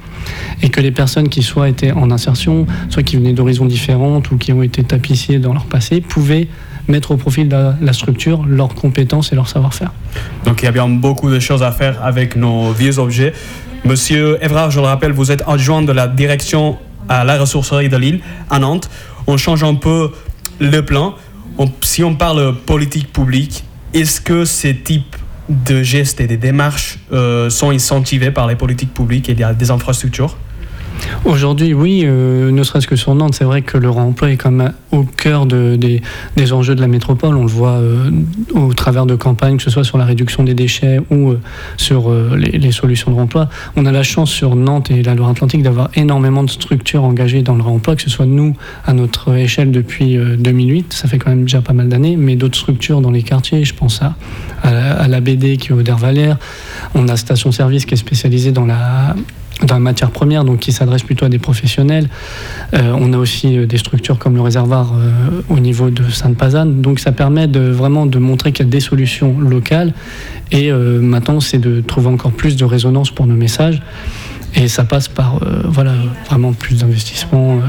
et 0.62 0.68
que 0.68 0.80
les 0.80 0.90
personnes 0.90 1.28
qui 1.28 1.42
soit 1.42 1.68
étaient 1.68 1.92
en 1.92 2.10
insertion, 2.10 2.66
soit 2.88 3.02
qui 3.02 3.16
venaient 3.16 3.32
d'horizons 3.32 3.66
différentes 3.66 4.30
ou 4.30 4.36
qui 4.36 4.52
ont 4.52 4.62
été 4.62 4.82
tapissiers 4.84 5.38
dans 5.38 5.52
leur 5.52 5.64
passé 5.64 6.00
pouvaient 6.00 6.48
mettre 6.88 7.10
au 7.10 7.16
profit 7.16 7.44
de 7.44 7.56
la, 7.80 7.92
structure 7.92 8.44
leurs 8.46 8.74
compétences 8.74 9.32
et 9.32 9.34
leur 9.34 9.48
savoir-faire. 9.48 9.92
Donc 10.44 10.62
il 10.62 10.64
y 10.64 10.68
a 10.68 10.72
bien 10.72 10.88
beaucoup 10.88 11.30
de 11.30 11.38
choses 11.38 11.62
à 11.62 11.70
faire 11.70 12.02
avec 12.02 12.34
nos 12.34 12.72
vieux 12.72 12.98
objets. 12.98 13.32
Monsieur 13.84 14.42
Evrard, 14.42 14.70
je 14.70 14.80
le 14.80 14.86
rappelle, 14.86 15.12
vous 15.12 15.30
êtes 15.30 15.42
adjoint 15.46 15.82
de 15.82 15.92
la 15.92 16.08
direction 16.08 16.78
à 17.08 17.24
la 17.24 17.38
ressourcerie 17.38 17.88
de 17.88 17.96
Lille, 17.96 18.20
à 18.50 18.58
Nantes. 18.58 18.90
On 19.26 19.36
change 19.36 19.62
un 19.62 19.74
peu 19.74 20.10
le 20.60 20.84
plan. 20.84 21.14
Si 21.82 22.04
on 22.04 22.14
parle 22.14 22.54
politique 22.66 23.12
publique, 23.12 23.64
est-ce 23.92 24.20
que 24.20 24.44
ces 24.44 24.76
types 24.76 25.16
de 25.48 25.82
gestes 25.82 26.20
et 26.20 26.26
des 26.26 26.36
démarches 26.36 26.98
euh, 27.12 27.50
sont 27.50 27.70
incentivés 27.70 28.30
par 28.30 28.46
les 28.46 28.54
politiques 28.54 28.94
publiques 28.94 29.28
et 29.28 29.34
des 29.34 29.70
infrastructures? 29.70 30.36
Aujourd'hui, 31.24 31.74
oui, 31.74 32.02
euh, 32.04 32.50
ne 32.50 32.62
serait-ce 32.62 32.86
que 32.86 32.96
sur 32.96 33.14
Nantes, 33.14 33.34
c'est 33.34 33.44
vrai 33.44 33.62
que 33.62 33.76
le 33.76 33.90
remploi 33.90 34.30
est 34.30 34.36
quand 34.36 34.50
même 34.50 34.72
au 34.92 35.02
cœur 35.02 35.46
de- 35.46 35.76
des, 35.76 36.00
des 36.36 36.52
enjeux 36.52 36.74
de 36.74 36.80
la 36.80 36.86
métropole. 36.88 37.36
On 37.36 37.42
le 37.42 37.48
voit 37.48 37.72
euh, 37.72 38.10
au 38.54 38.72
travers 38.72 39.04
de 39.06 39.14
campagnes, 39.14 39.56
que 39.56 39.62
ce 39.62 39.70
soit 39.70 39.84
sur 39.84 39.98
la 39.98 40.04
réduction 40.04 40.44
des 40.44 40.54
déchets 40.54 41.00
ou 41.10 41.30
euh, 41.30 41.40
sur 41.76 42.10
les, 42.36 42.70
solutions 42.72 43.10
de 43.10 43.16
remploi. 43.16 43.48
On 43.76 43.86
a 43.86 43.92
la 43.92 44.02
chance 44.02 44.30
sur 44.30 44.54
Nantes 44.56 44.90
et 44.90 45.02
la 45.02 45.14
Loire-Atlantique 45.14 45.62
d'avoir 45.62 45.90
énormément 45.94 46.42
de 46.44 46.50
structures 46.50 47.04
engagées 47.04 47.42
dans 47.42 47.54
le 47.54 47.62
remploi, 47.62 47.96
que 47.96 48.02
ce 48.02 48.10
soit 48.10 48.26
nous 48.26 48.54
à 48.86 48.92
notre 48.92 49.34
échelle 49.34 49.70
depuis 49.70 50.16
euh, 50.16 50.36
2008, 50.36 50.92
ça 50.92 51.08
fait 51.08 51.18
quand 51.18 51.30
même 51.30 51.42
déjà 51.42 51.60
pas 51.60 51.72
mal 51.72 51.88
d'années, 51.88 52.16
mais 52.16 52.36
d'autres 52.36 52.58
structures 52.58 53.00
dans 53.00 53.10
les 53.10 53.22
quartiers, 53.22 53.64
je 53.64 53.74
pense 53.74 54.00
à, 54.02 54.14
à, 54.62 55.08
la- 55.08 55.18
BD 55.20 55.56
qui 55.56 55.68
est 55.70 55.72
au 55.72 55.82
Dervalère. 55.82 56.36
On 56.94 57.08
a 57.08 57.16
Station 57.16 57.50
Service 57.50 57.84
qui 57.86 57.94
est 57.94 57.98
spécialisée 57.98 58.52
dans 58.52 58.64
la 58.66 59.16
dans 59.62 59.74
la 59.74 59.80
matière 59.80 60.10
première, 60.10 60.44
donc 60.44 60.60
qui 60.60 60.72
s'adresse 60.72 61.02
plutôt 61.02 61.24
à 61.24 61.28
des 61.28 61.38
professionnels. 61.38 62.08
Euh, 62.74 62.92
on 62.98 63.12
a 63.12 63.18
aussi 63.18 63.56
euh, 63.56 63.66
des 63.66 63.78
structures 63.78 64.18
comme 64.18 64.34
le 64.34 64.40
réservoir 64.40 64.92
euh, 64.94 65.42
au 65.48 65.58
niveau 65.58 65.90
de 65.90 66.08
Sainte-Pazanne. 66.08 66.80
Donc 66.80 67.00
ça 67.00 67.12
permet 67.12 67.48
de, 67.48 67.60
vraiment 67.60 68.06
de 68.06 68.18
montrer 68.18 68.52
qu'il 68.52 68.66
y 68.66 68.68
a 68.68 68.70
des 68.70 68.80
solutions 68.80 69.38
locales. 69.38 69.92
Et 70.50 70.72
maintenant, 70.72 71.40
c'est 71.40 71.58
de 71.58 71.82
trouver 71.82 72.08
encore 72.08 72.32
plus 72.32 72.56
de 72.56 72.64
résonance 72.64 73.10
pour 73.10 73.26
nos 73.26 73.34
messages. 73.34 73.82
Et 74.54 74.66
ça 74.66 74.84
passe 74.84 75.06
par 75.06 75.40
voilà, 75.64 75.92
vraiment 76.26 76.54
plus 76.54 76.78
d'investissement 76.78 77.60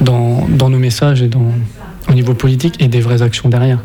dans, 0.00 0.48
nos 0.48 0.78
messages 0.78 1.22
et 1.22 1.30
au 2.08 2.12
niveau 2.12 2.34
politique 2.34 2.74
et 2.80 2.88
des 2.88 3.00
vraies 3.00 3.22
actions 3.22 3.48
derrière. 3.48 3.78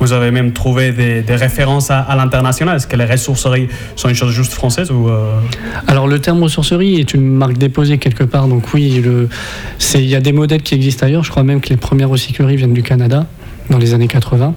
Vous 0.00 0.12
avez 0.12 0.30
même 0.30 0.52
trouvé 0.52 0.92
des, 0.92 1.36
références 1.36 1.90
à, 1.90 2.14
l'international. 2.16 2.76
Est-ce 2.76 2.86
que 2.86 2.96
les 2.96 3.04
ressourceries 3.04 3.68
sont 3.96 4.08
une 4.08 4.14
chose 4.14 4.32
juste 4.32 4.52
française 4.52 4.90
ou 4.90 5.08
euh, 5.08 5.38
Alors 5.86 6.08
le 6.08 6.18
terme 6.18 6.42
ressourcerie 6.42 6.96
est 6.96 7.12
une 7.14 7.26
marque 7.26 7.58
déposée 7.58 7.98
quelque 7.98 8.24
part, 8.24 8.48
donc 8.48 8.72
oui, 8.72 9.02
il 9.94 10.00
y 10.00 10.14
a 10.14 10.20
des 10.20 10.32
modèles 10.32 10.62
qui 10.62 10.74
existent 10.74 11.06
ailleurs. 11.06 11.22
Je 11.22 11.30
crois 11.30 11.42
même 11.42 11.60
que 11.60 11.68
les 11.68 11.76
premières 11.76 12.08
recycleries 12.08 12.56
viennent 12.56 12.72
du 12.72 12.82
Canada 12.82 13.26
dans 13.68 13.78
les 13.78 13.94
années 13.94 14.08
80. 14.08 14.54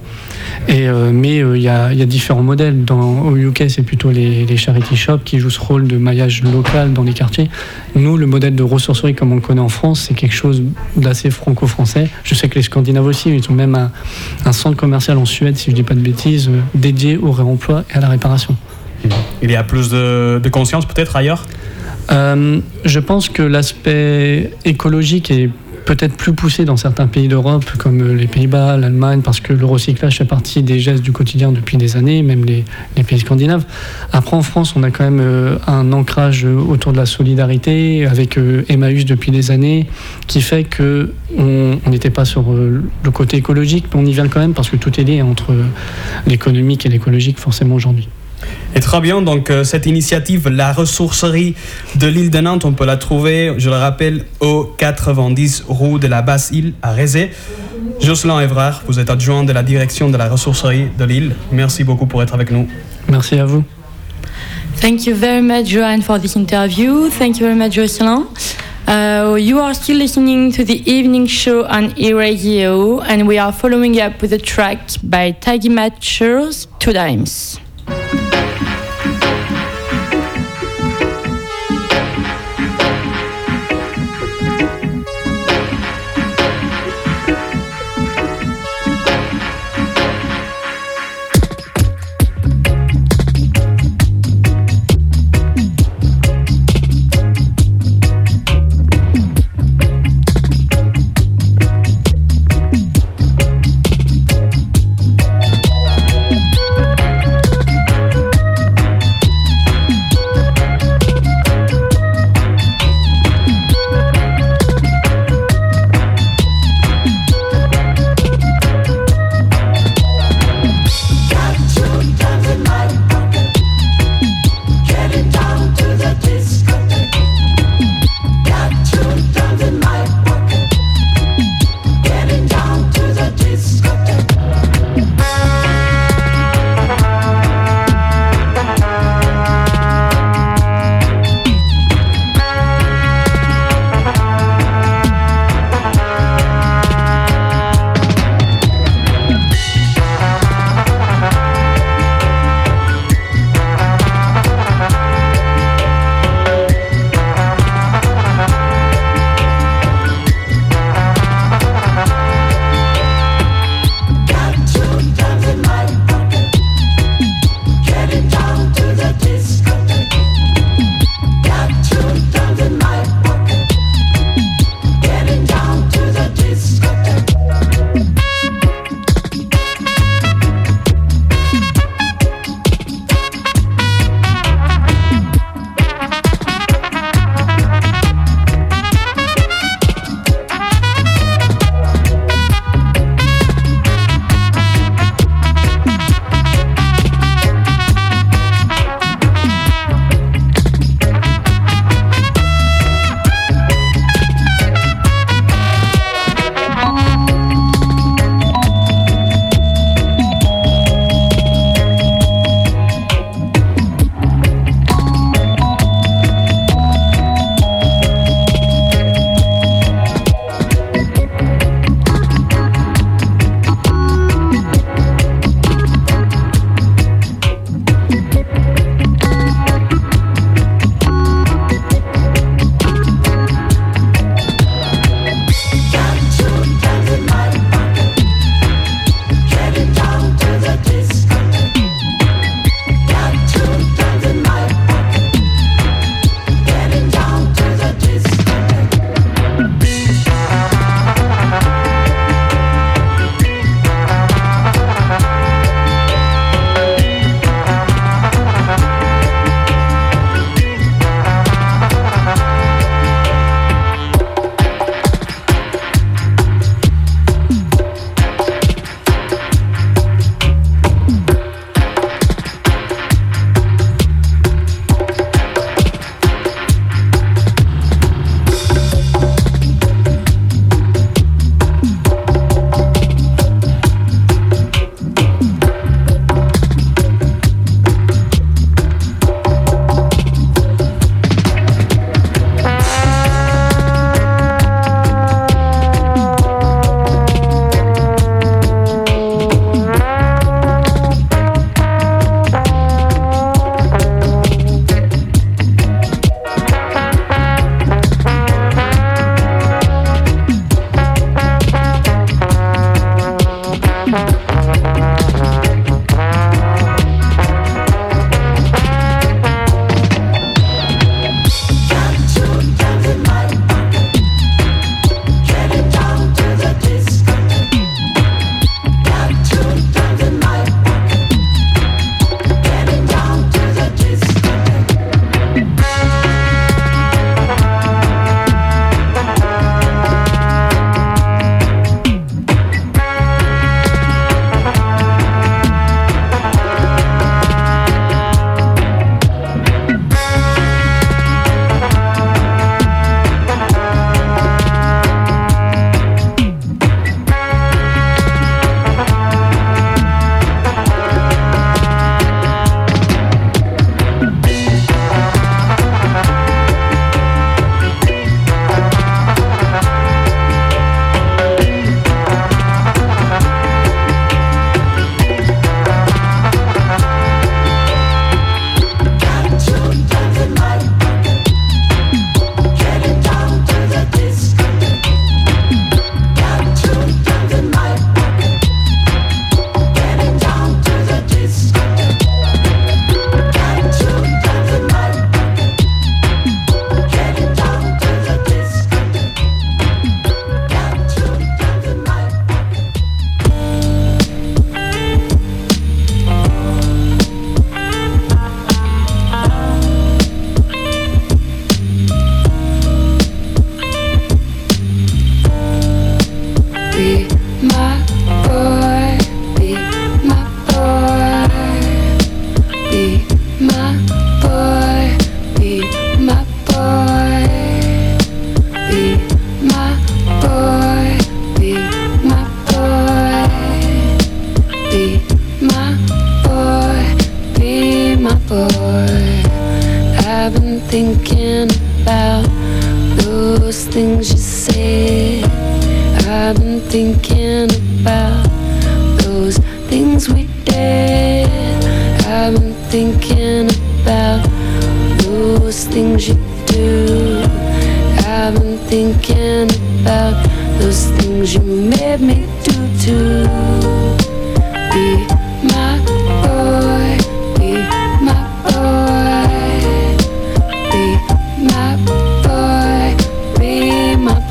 Et, 0.68 0.88
euh, 0.88 1.12
mais 1.14 1.42
euh, 1.42 1.58
il 1.58 1.64
y, 1.64 1.68
a, 1.68 1.92
il 1.94 2.00
y 2.00 2.02
a 2.02 2.06
différents 2.06 2.44
modèles. 2.44 2.86
Dans, 2.86 3.22
au 3.22 3.36
UK, 3.36 3.66
c'est 3.70 3.84
plutôt 3.84 4.12
les, 4.12 4.46
les 4.46 4.58
charity 4.58 4.96
shops 4.96 5.24
qui 5.24 5.40
jouent 5.40 5.50
ce 5.50 5.60
rôle 5.60 5.88
de 5.88 5.98
maillage 5.98 6.44
local 6.44 6.94
dans 6.94 7.04
les 7.04 7.14
quartiers. 7.14 7.50
Nous, 7.96 8.18
le 8.18 8.26
modèle 8.26 8.56
de 8.56 8.64
ressourcerie 8.64 9.16
comme 9.16 9.32
on 9.32 9.36
le 9.36 9.42
connaît 9.42 9.62
en 9.62 9.70
France, 9.70 10.06
c'est 10.08 10.14
quelque 10.14 10.36
chose 10.36 10.64
d'assez 10.96 11.30
franco-français. 11.30 12.10
Je 12.24 12.36
sais 12.36 12.50
que 12.50 12.56
les 12.56 12.64
Scandinaves 12.64 13.06
aussi, 13.06 13.30
ils 13.30 13.50
ont 13.50 13.54
même 13.54 13.76
un, 13.76 13.92
un 14.46 14.54
centre 14.54 14.78
commercial 14.78 15.18
en 15.18 15.26
Suède, 15.26 15.58
si 15.58 15.66
je 15.66 15.72
ne 15.72 15.76
dis 15.76 15.84
pas 15.84 15.96
de 15.96 16.00
bêtises, 16.00 16.50
euh, 16.50 16.60
dédié 16.76 17.18
au 17.18 17.32
réemploi 17.32 17.84
et 17.94 17.98
à 17.98 18.00
la 18.00 18.10
réparation. 18.10 18.56
il 19.42 19.52
y 19.52 19.56
a 19.56 19.64
plus 19.64 19.90
de, 19.90 20.40
de 20.42 20.50
conscience 20.50 20.86
peut-être 20.86 21.16
ailleurs? 21.16 21.44
Euh, 22.12 22.60
je 22.84 23.00
pense 23.00 23.30
que 23.30 23.42
l'aspect 23.42 24.52
écologique 24.66 25.32
est 25.32 25.50
peut-être 25.86 26.16
plus 26.16 26.34
poussé 26.34 26.66
dans 26.66 26.78
certains 26.78 27.08
pays 27.08 27.28
d'Europe, 27.28 27.66
comme 27.78 28.16
les 28.16 28.28
Pays-Bas, 28.28 28.78
l'Allemagne, 28.78 29.22
parce 29.22 29.40
que 29.40 29.54
le 29.54 29.66
recyclage 29.66 30.18
fait 30.18 30.26
partie 30.26 30.64
des 30.64 30.80
gestes 30.80 31.04
du 31.04 31.12
quotidien 31.12 31.52
depuis 31.52 31.78
des 31.78 31.96
années, 31.96 32.24
même 32.24 32.46
les, 32.46 32.64
pays 33.04 33.20
scandinaves. 33.20 33.66
Après, 34.12 34.36
en 34.36 34.42
France, 34.42 34.74
on 34.76 34.84
a 34.84 34.92
quand 34.92 35.04
même 35.04 35.20
euh, 35.22 35.58
un 35.68 35.92
ancrage 35.92 36.46
autour 36.46 36.94
de 36.94 36.98
la 36.98 37.06
solidarité, 37.06 38.06
avec 38.06 38.38
euh, 38.38 38.64
Emmaüs 38.70 39.06
depuis 39.06 39.32
des 39.32 39.52
années, 39.52 39.88
qui 40.28 40.42
fait 40.42 40.64
que 40.64 41.14
on 41.38 41.90
n'était 41.90 42.10
pas 42.10 42.26
sur 42.26 42.52
euh, 42.52 42.84
le 43.04 43.12
côté 43.12 43.38
écologique, 43.38 43.86
mais 43.94 44.00
on 44.00 44.06
y 44.06 44.14
vient 44.14 44.28
quand 44.28 44.40
même 44.40 44.54
parce 44.54 44.70
que 44.70 44.78
tout 44.78 45.00
est 45.00 45.04
lié 45.04 45.22
entre 45.22 45.54
l'économique 46.28 46.86
et 46.86 46.90
l'écologique, 46.90 47.40
forcément, 47.40 47.76
aujourd'hui. 47.76 48.08
Et 48.76 48.80
très 48.80 49.02
bien, 49.02 49.22
donc 49.22 49.50
euh, 49.50 49.64
cette 49.64 49.86
initiative, 49.86 50.50
la 50.50 50.74
ressourcerie 50.74 51.56
de 51.96 52.08
l'île 52.08 52.32
de 52.32 52.40
Nantes, 52.40 52.66
on 52.66 52.74
peut 52.74 52.86
la 52.86 52.98
trouver, 52.98 53.54
je 53.58 53.70
le 53.70 53.76
rappelle, 53.76 54.26
au 54.40 54.64
90 54.78 55.66
rue 55.68 56.00
de 56.00 56.08
la 56.08 56.22
Basse-Île 56.22 56.74
à 56.82 56.92
Rézé. 56.92 57.32
Jocelyn 58.00 58.40
Evrard, 58.40 58.84
vous 58.88 59.00
êtes 59.00 59.10
adjoint 59.10 59.44
de 59.44 59.54
la 59.54 59.64
direction 59.64 60.10
de 60.10 60.18
la 60.18 60.28
ressourcerie 60.28 60.88
de 60.98 61.06
l'île. 61.06 61.36
Merci 61.52 61.84
beaucoup 61.84 62.06
pour 62.06 62.24
être 62.24 62.34
avec 62.34 62.52
nous. 62.52 62.68
Merci 63.10 63.36
à 63.36 63.46
vous. 63.46 63.64
Thank 64.82 65.06
you 65.06 65.16
very 65.16 65.42
much, 65.42 65.68
Joanne, 65.68 66.02
for 66.02 66.20
this 66.20 66.36
interview. 66.36 67.10
Thank 67.10 67.40
you 67.40 67.46
very 67.46 67.56
much, 67.56 67.74
Jocelyn. 67.74 68.26
Uh, 68.88 69.36
you 69.40 69.60
are 69.60 69.74
still 69.74 69.98
listening 69.98 70.52
to 70.52 70.66
the 70.66 70.84
evening 70.86 71.26
show 71.26 71.64
on 71.66 71.94
e-radio, 71.98 73.00
and 73.00 73.28
we 73.28 73.38
are 73.38 73.54
following 73.54 74.00
up 74.02 74.22
with 74.22 74.34
a 74.34 74.38
track 74.38 74.80
by 75.04 75.32
Taggy 75.32 75.70
Matchers, 75.70 76.68
Two 76.80 76.92
Dimes. 76.92 77.60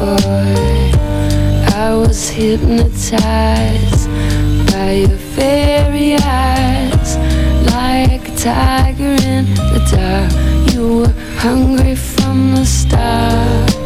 Boy. 0.02 0.90
I 1.86 1.94
was 1.94 2.28
hypnotized 2.28 4.08
by 4.72 4.90
your 5.02 5.18
very 5.38 6.16
eyes, 6.16 7.16
like 7.72 8.28
a 8.28 8.36
tiger 8.36 9.14
in 9.34 9.44
the 9.72 9.80
dark. 9.94 10.32
You 10.72 10.84
were 10.98 11.14
hungry 11.38 11.94
from 11.94 12.54
the 12.56 12.64
start. 12.64 13.81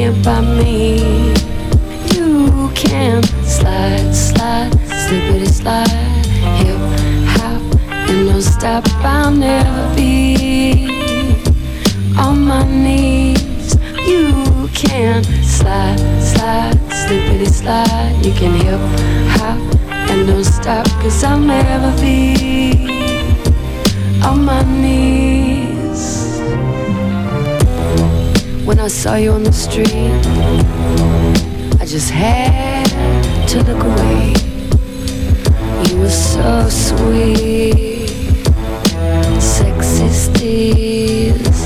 Can't 0.00 0.24
buy 0.24 0.40
me. 0.40 1.34
You 2.14 2.70
can 2.74 3.22
slide, 3.44 4.14
slide, 4.14 4.72
slippity 5.02 5.46
slide, 5.46 6.24
hip 6.60 6.80
hop, 7.36 7.60
and 8.08 8.26
don't 8.28 8.40
stop. 8.40 8.84
I'll 9.04 9.30
never 9.30 9.94
be 9.94 10.88
on 12.18 12.46
my 12.46 12.64
knees. 12.64 13.76
You 14.08 14.70
can 14.72 15.22
slide, 15.44 16.00
slide, 16.32 16.78
slippity 17.00 17.46
slide. 17.46 18.24
You 18.24 18.32
can 18.32 18.54
hip 18.64 18.80
hop 19.36 19.58
and 20.08 20.26
don't 20.26 20.44
stop, 20.44 20.86
cause 21.02 21.22
I'll 21.22 21.38
never 21.38 21.92
be 22.00 22.88
on 24.24 24.46
my 24.46 24.62
knees. 24.62 25.59
When 28.70 28.78
I 28.78 28.86
saw 28.86 29.16
you 29.16 29.32
on 29.32 29.42
the 29.42 29.52
street, 29.52 29.88
I 31.82 31.84
just 31.84 32.08
had 32.08 32.86
to 33.48 33.64
look 33.64 33.82
away. 33.82 34.32
You 35.88 35.98
were 35.98 36.08
so 36.08 36.68
sweet, 36.68 38.06
sexy 39.40 40.06
steez, 40.22 41.60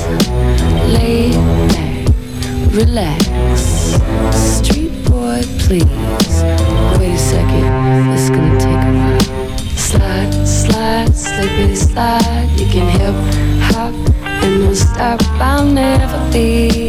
laid 0.95 1.35
back, 1.75 2.09
relax, 2.73 3.61
street 4.33 4.95
boy, 5.05 5.43
please. 5.59 5.85
Wait 6.97 7.13
a 7.13 7.17
second, 7.19 7.67
it's 8.15 8.31
gonna 8.31 8.59
take 8.59 8.81
a 8.81 8.93
while. 8.97 9.19
Slide, 9.77 10.47
slide, 10.47 11.09
slippity 11.13 11.77
slide. 11.77 12.49
You 12.57 12.65
can 12.65 12.87
hip 12.97 13.15
hop 13.69 13.93
and 14.25 14.63
don't 14.63 14.75
stop. 14.75 15.21
I'll 15.39 15.65
never 15.65 16.31
be 16.31 16.84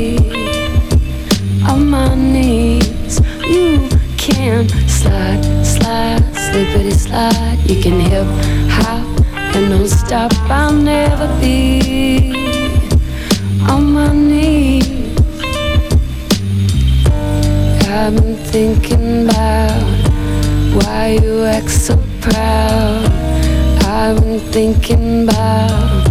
You 7.16 7.80
can 7.80 7.98
hip 7.98 8.26
hop 8.68 9.06
and 9.56 9.70
don't 9.70 9.88
stop. 9.88 10.32
I'll 10.50 10.70
never 10.70 11.26
be 11.40 12.34
on 13.70 13.92
my 13.94 14.12
knees. 14.12 15.16
I've 17.88 18.14
been 18.16 18.36
thinking 18.52 19.24
about 19.30 19.82
why 20.76 21.18
you 21.22 21.44
act 21.44 21.70
so 21.70 21.96
proud. 22.20 23.10
I've 23.84 24.20
been 24.20 24.40
thinking 24.52 25.22
about 25.24 26.06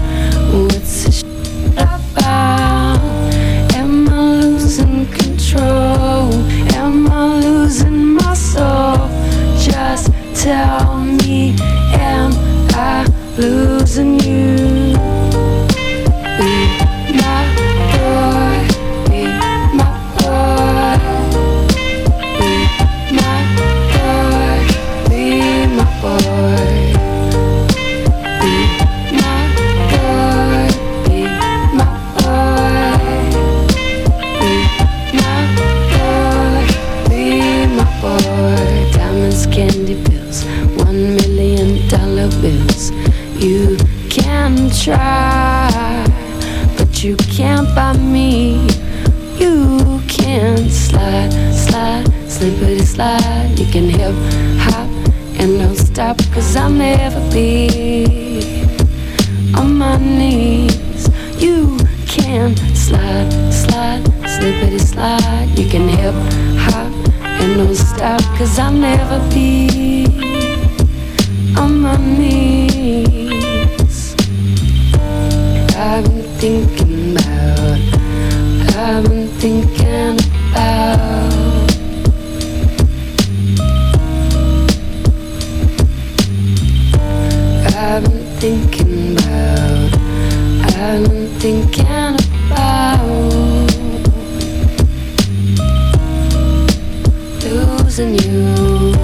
what's 0.52 1.04
this 1.04 1.22
about. 1.78 3.00
Am 3.76 4.10
I 4.10 4.40
losing 4.42 5.06
control? 5.06 5.85
Hop 54.60 54.90
and 55.40 55.60
don't 55.60 55.76
stop, 55.76 56.18
cause 56.34 56.56
I'll 56.56 56.70
never 56.70 57.20
be 57.32 58.66
on 59.56 59.78
my 59.78 59.98
knees. 59.98 61.10
You 61.38 61.78
can 62.08 62.56
slide, 62.76 63.32
slide, 63.54 64.04
slippity 64.26 64.80
slide. 64.80 65.50
You 65.58 65.70
can 65.70 65.88
hip 65.88 66.16
hop 66.60 66.92
and 67.24 67.58
don't 67.58 67.76
stop, 67.76 68.22
cause 68.38 68.58
I'll 68.60 68.72
never 68.72 69.20
be 69.30 70.15
losing 97.98 98.20
you. 98.20 98.96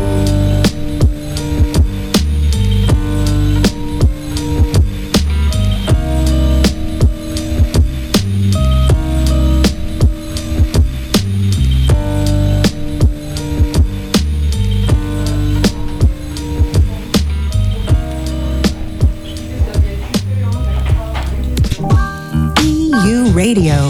Radio. 23.34 23.88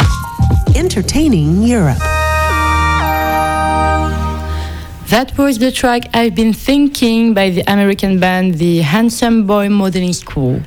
Entertaining 0.76 1.62
Europe. 1.64 2.11
That 5.12 5.38
was 5.38 5.60
the 5.60 5.74
track 5.74 6.04
I've 6.14 6.36
been 6.36 6.54
thinking 6.54 7.34
by 7.34 7.50
the 7.50 7.70
American 7.70 8.18
band 8.18 8.54
The 8.54 8.80
Handsome 8.80 9.46
Boy 9.46 9.68
Modeling 9.68 10.14
School. 10.14 10.62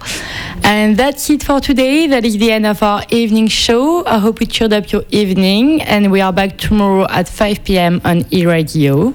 And 0.62 0.98
that's 0.98 1.30
it 1.30 1.42
for 1.42 1.60
today. 1.60 2.06
That 2.08 2.26
is 2.26 2.36
the 2.36 2.52
end 2.52 2.66
of 2.66 2.82
our 2.82 3.02
evening 3.08 3.48
show. 3.48 4.04
I 4.04 4.18
hope 4.18 4.42
it 4.42 4.50
cheered 4.50 4.74
up 4.74 4.92
your 4.92 5.04
evening. 5.10 5.80
And 5.80 6.12
we 6.12 6.20
are 6.20 6.30
back 6.30 6.58
tomorrow 6.58 7.06
at 7.08 7.26
5 7.26 7.64
p.m. 7.64 8.02
on 8.04 8.24
Euradio. 8.24 9.14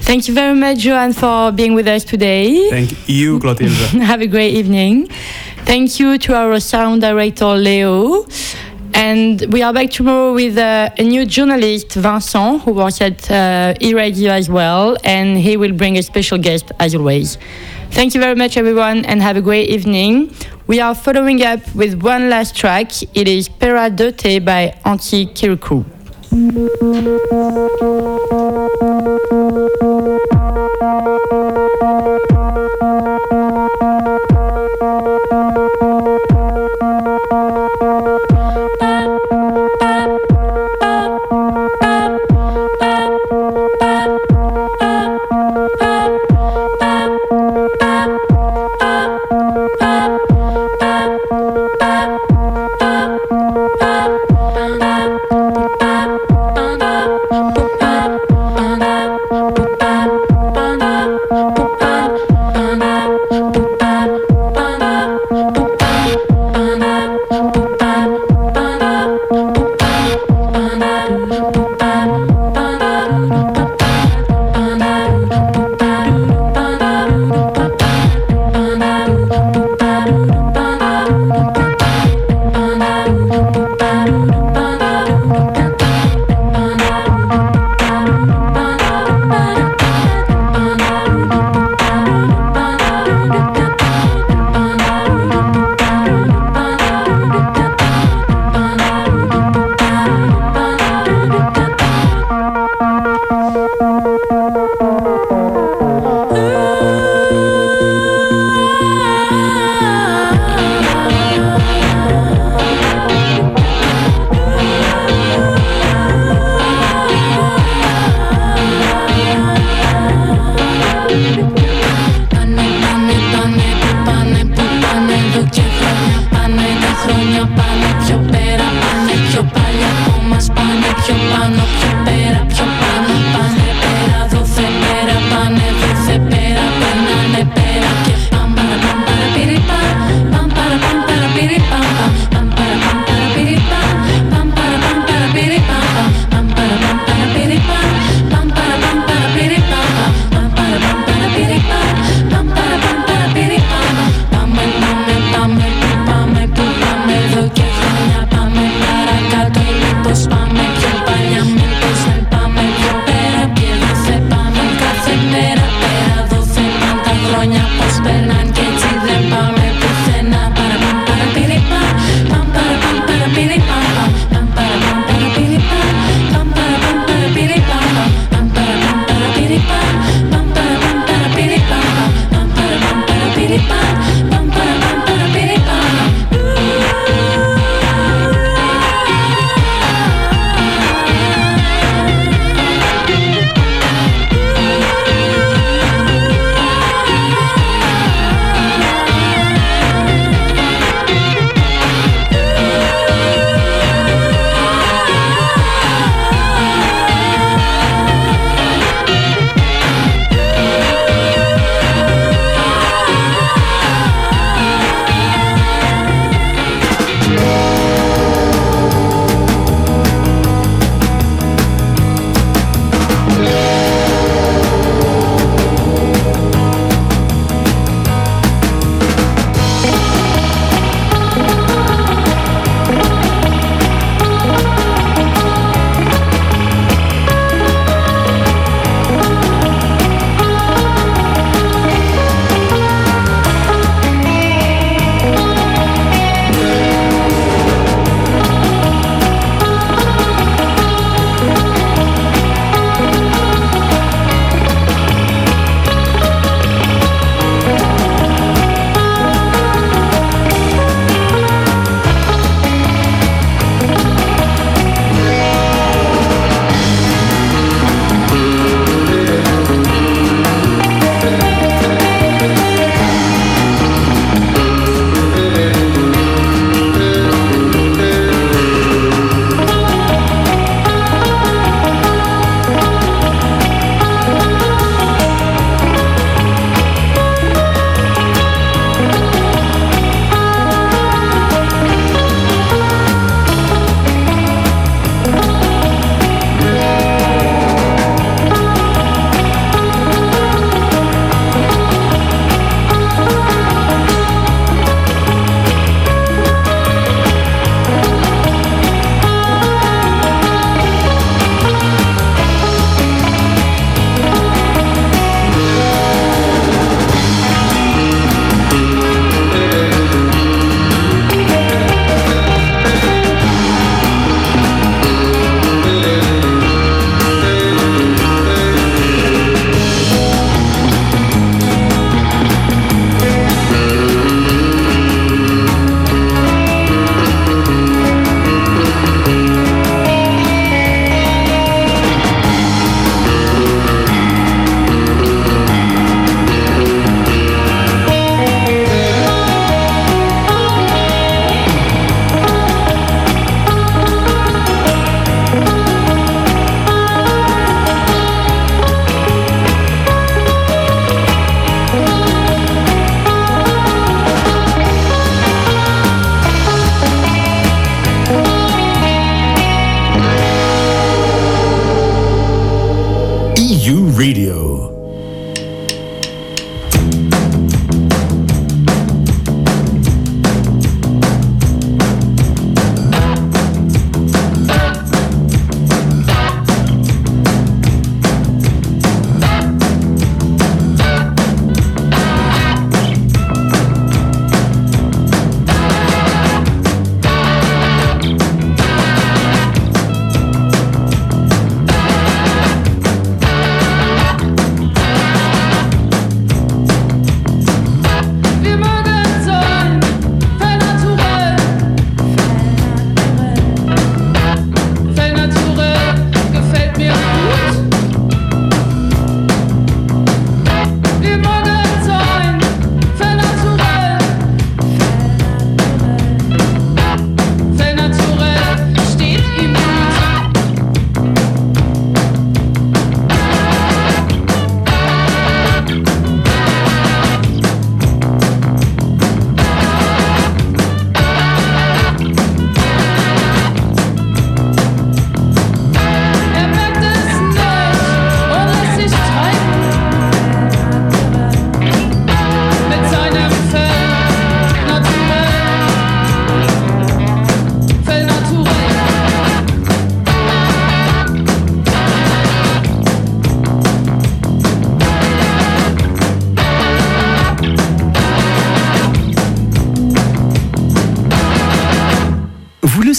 Thank 0.00 0.28
you 0.28 0.34
very 0.34 0.54
much, 0.54 0.78
Joan, 0.78 1.12
for 1.12 1.52
being 1.52 1.74
with 1.74 1.86
us 1.86 2.02
today. 2.02 2.70
Thank 2.70 3.06
you, 3.06 3.40
Clotilde. 3.40 3.70
Have 4.02 4.22
a 4.22 4.26
great 4.26 4.54
evening. 4.54 5.08
Thank 5.66 6.00
you 6.00 6.16
to 6.16 6.34
our 6.34 6.58
sound 6.60 7.02
director, 7.02 7.54
Leo. 7.54 8.26
And 8.94 9.44
we 9.52 9.60
are 9.62 9.72
back 9.72 9.90
tomorrow 9.90 10.32
with 10.32 10.56
uh, 10.56 10.88
a 10.96 11.02
new 11.02 11.26
journalist, 11.26 11.92
Vincent, 11.94 12.62
who 12.62 12.72
works 12.74 13.00
at 13.00 13.28
uh, 13.28 13.74
Euradio 13.80 14.28
as 14.30 14.48
well, 14.48 14.96
and 15.02 15.36
he 15.36 15.56
will 15.56 15.72
bring 15.72 15.98
a 15.98 16.02
special 16.02 16.38
guest 16.38 16.70
as 16.78 16.94
always. 16.94 17.36
Thank 17.90 18.14
you 18.14 18.20
very 18.20 18.36
much, 18.36 18.56
everyone, 18.56 19.04
and 19.04 19.20
have 19.20 19.36
a 19.36 19.42
great 19.42 19.68
evening. 19.68 20.32
We 20.68 20.80
are 20.80 20.94
following 20.94 21.42
up 21.42 21.60
with 21.74 22.02
one 22.02 22.30
last 22.30 22.56
track. 22.56 22.92
It 23.14 23.26
is 23.28 23.48
Pera 23.48 23.90
Dote 23.90 24.44
by 24.44 24.78
Anti 24.84 25.26
Kirikou. 25.26 25.84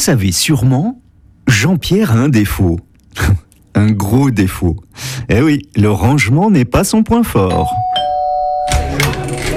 Savez 0.06 0.32
sûrement, 0.32 1.02
Jean-Pierre 1.48 2.12
a 2.12 2.18
un 2.18 2.30
défaut. 2.30 2.80
un 3.74 3.90
gros 3.90 4.30
défaut. 4.30 4.76
Eh 5.30 5.42
oui, 5.42 5.64
le 5.76 5.90
rangement 5.90 6.52
n'est 6.52 6.64
pas 6.64 6.84
son 6.84 7.02
point 7.02 7.24
fort. 7.24 7.74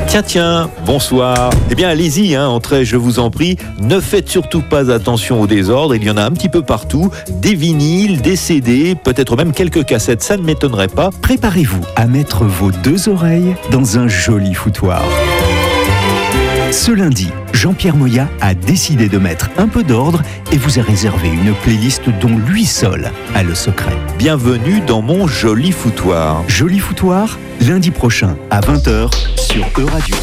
Tiens, 0.06 0.22
tiens, 0.22 0.70
bonsoir. 0.86 1.50
Eh 1.70 1.74
bien, 1.74 1.90
allez-y, 1.90 2.34
hein, 2.34 2.48
entrez, 2.48 2.86
je 2.86 2.96
vous 2.96 3.18
en 3.18 3.28
prie. 3.28 3.58
Ne 3.78 4.00
faites 4.00 4.30
surtout 4.30 4.62
pas 4.62 4.90
attention 4.90 5.42
au 5.42 5.46
désordre, 5.46 5.94
il 5.94 6.02
y 6.02 6.08
en 6.08 6.16
a 6.16 6.24
un 6.24 6.30
petit 6.30 6.48
peu 6.48 6.62
partout. 6.62 7.10
Des 7.28 7.54
vinyles, 7.54 8.22
des 8.22 8.36
CD, 8.36 8.94
peut-être 8.94 9.36
même 9.36 9.52
quelques 9.52 9.84
cassettes, 9.84 10.22
ça 10.22 10.38
ne 10.38 10.44
m'étonnerait 10.44 10.88
pas. 10.88 11.10
Préparez-vous 11.20 11.84
à 11.94 12.06
mettre 12.06 12.46
vos 12.46 12.70
deux 12.70 13.10
oreilles 13.10 13.54
dans 13.70 13.98
un 13.98 14.08
joli 14.08 14.54
foutoir. 14.54 15.02
Ce 16.70 16.92
lundi, 16.92 17.28
Jean-Pierre 17.54 17.96
Moya 17.96 18.28
a 18.40 18.54
décidé 18.54 19.08
de 19.08 19.16
mettre 19.16 19.48
un 19.56 19.68
peu 19.68 19.82
d'ordre 19.82 20.22
et 20.52 20.58
vous 20.58 20.78
a 20.78 20.82
réservé 20.82 21.28
une 21.28 21.54
playlist 21.54 22.10
dont 22.20 22.36
lui 22.36 22.66
seul 22.66 23.10
a 23.34 23.42
le 23.42 23.54
secret. 23.54 23.96
Bienvenue 24.18 24.80
dans 24.86 25.00
mon 25.00 25.26
joli 25.26 25.72
foutoir. 25.72 26.44
Joli 26.46 26.78
foutoir, 26.78 27.38
lundi 27.60 27.90
prochain 27.90 28.36
à 28.50 28.60
20h 28.60 29.10
sur 29.36 29.66
Euradio. 29.78 30.16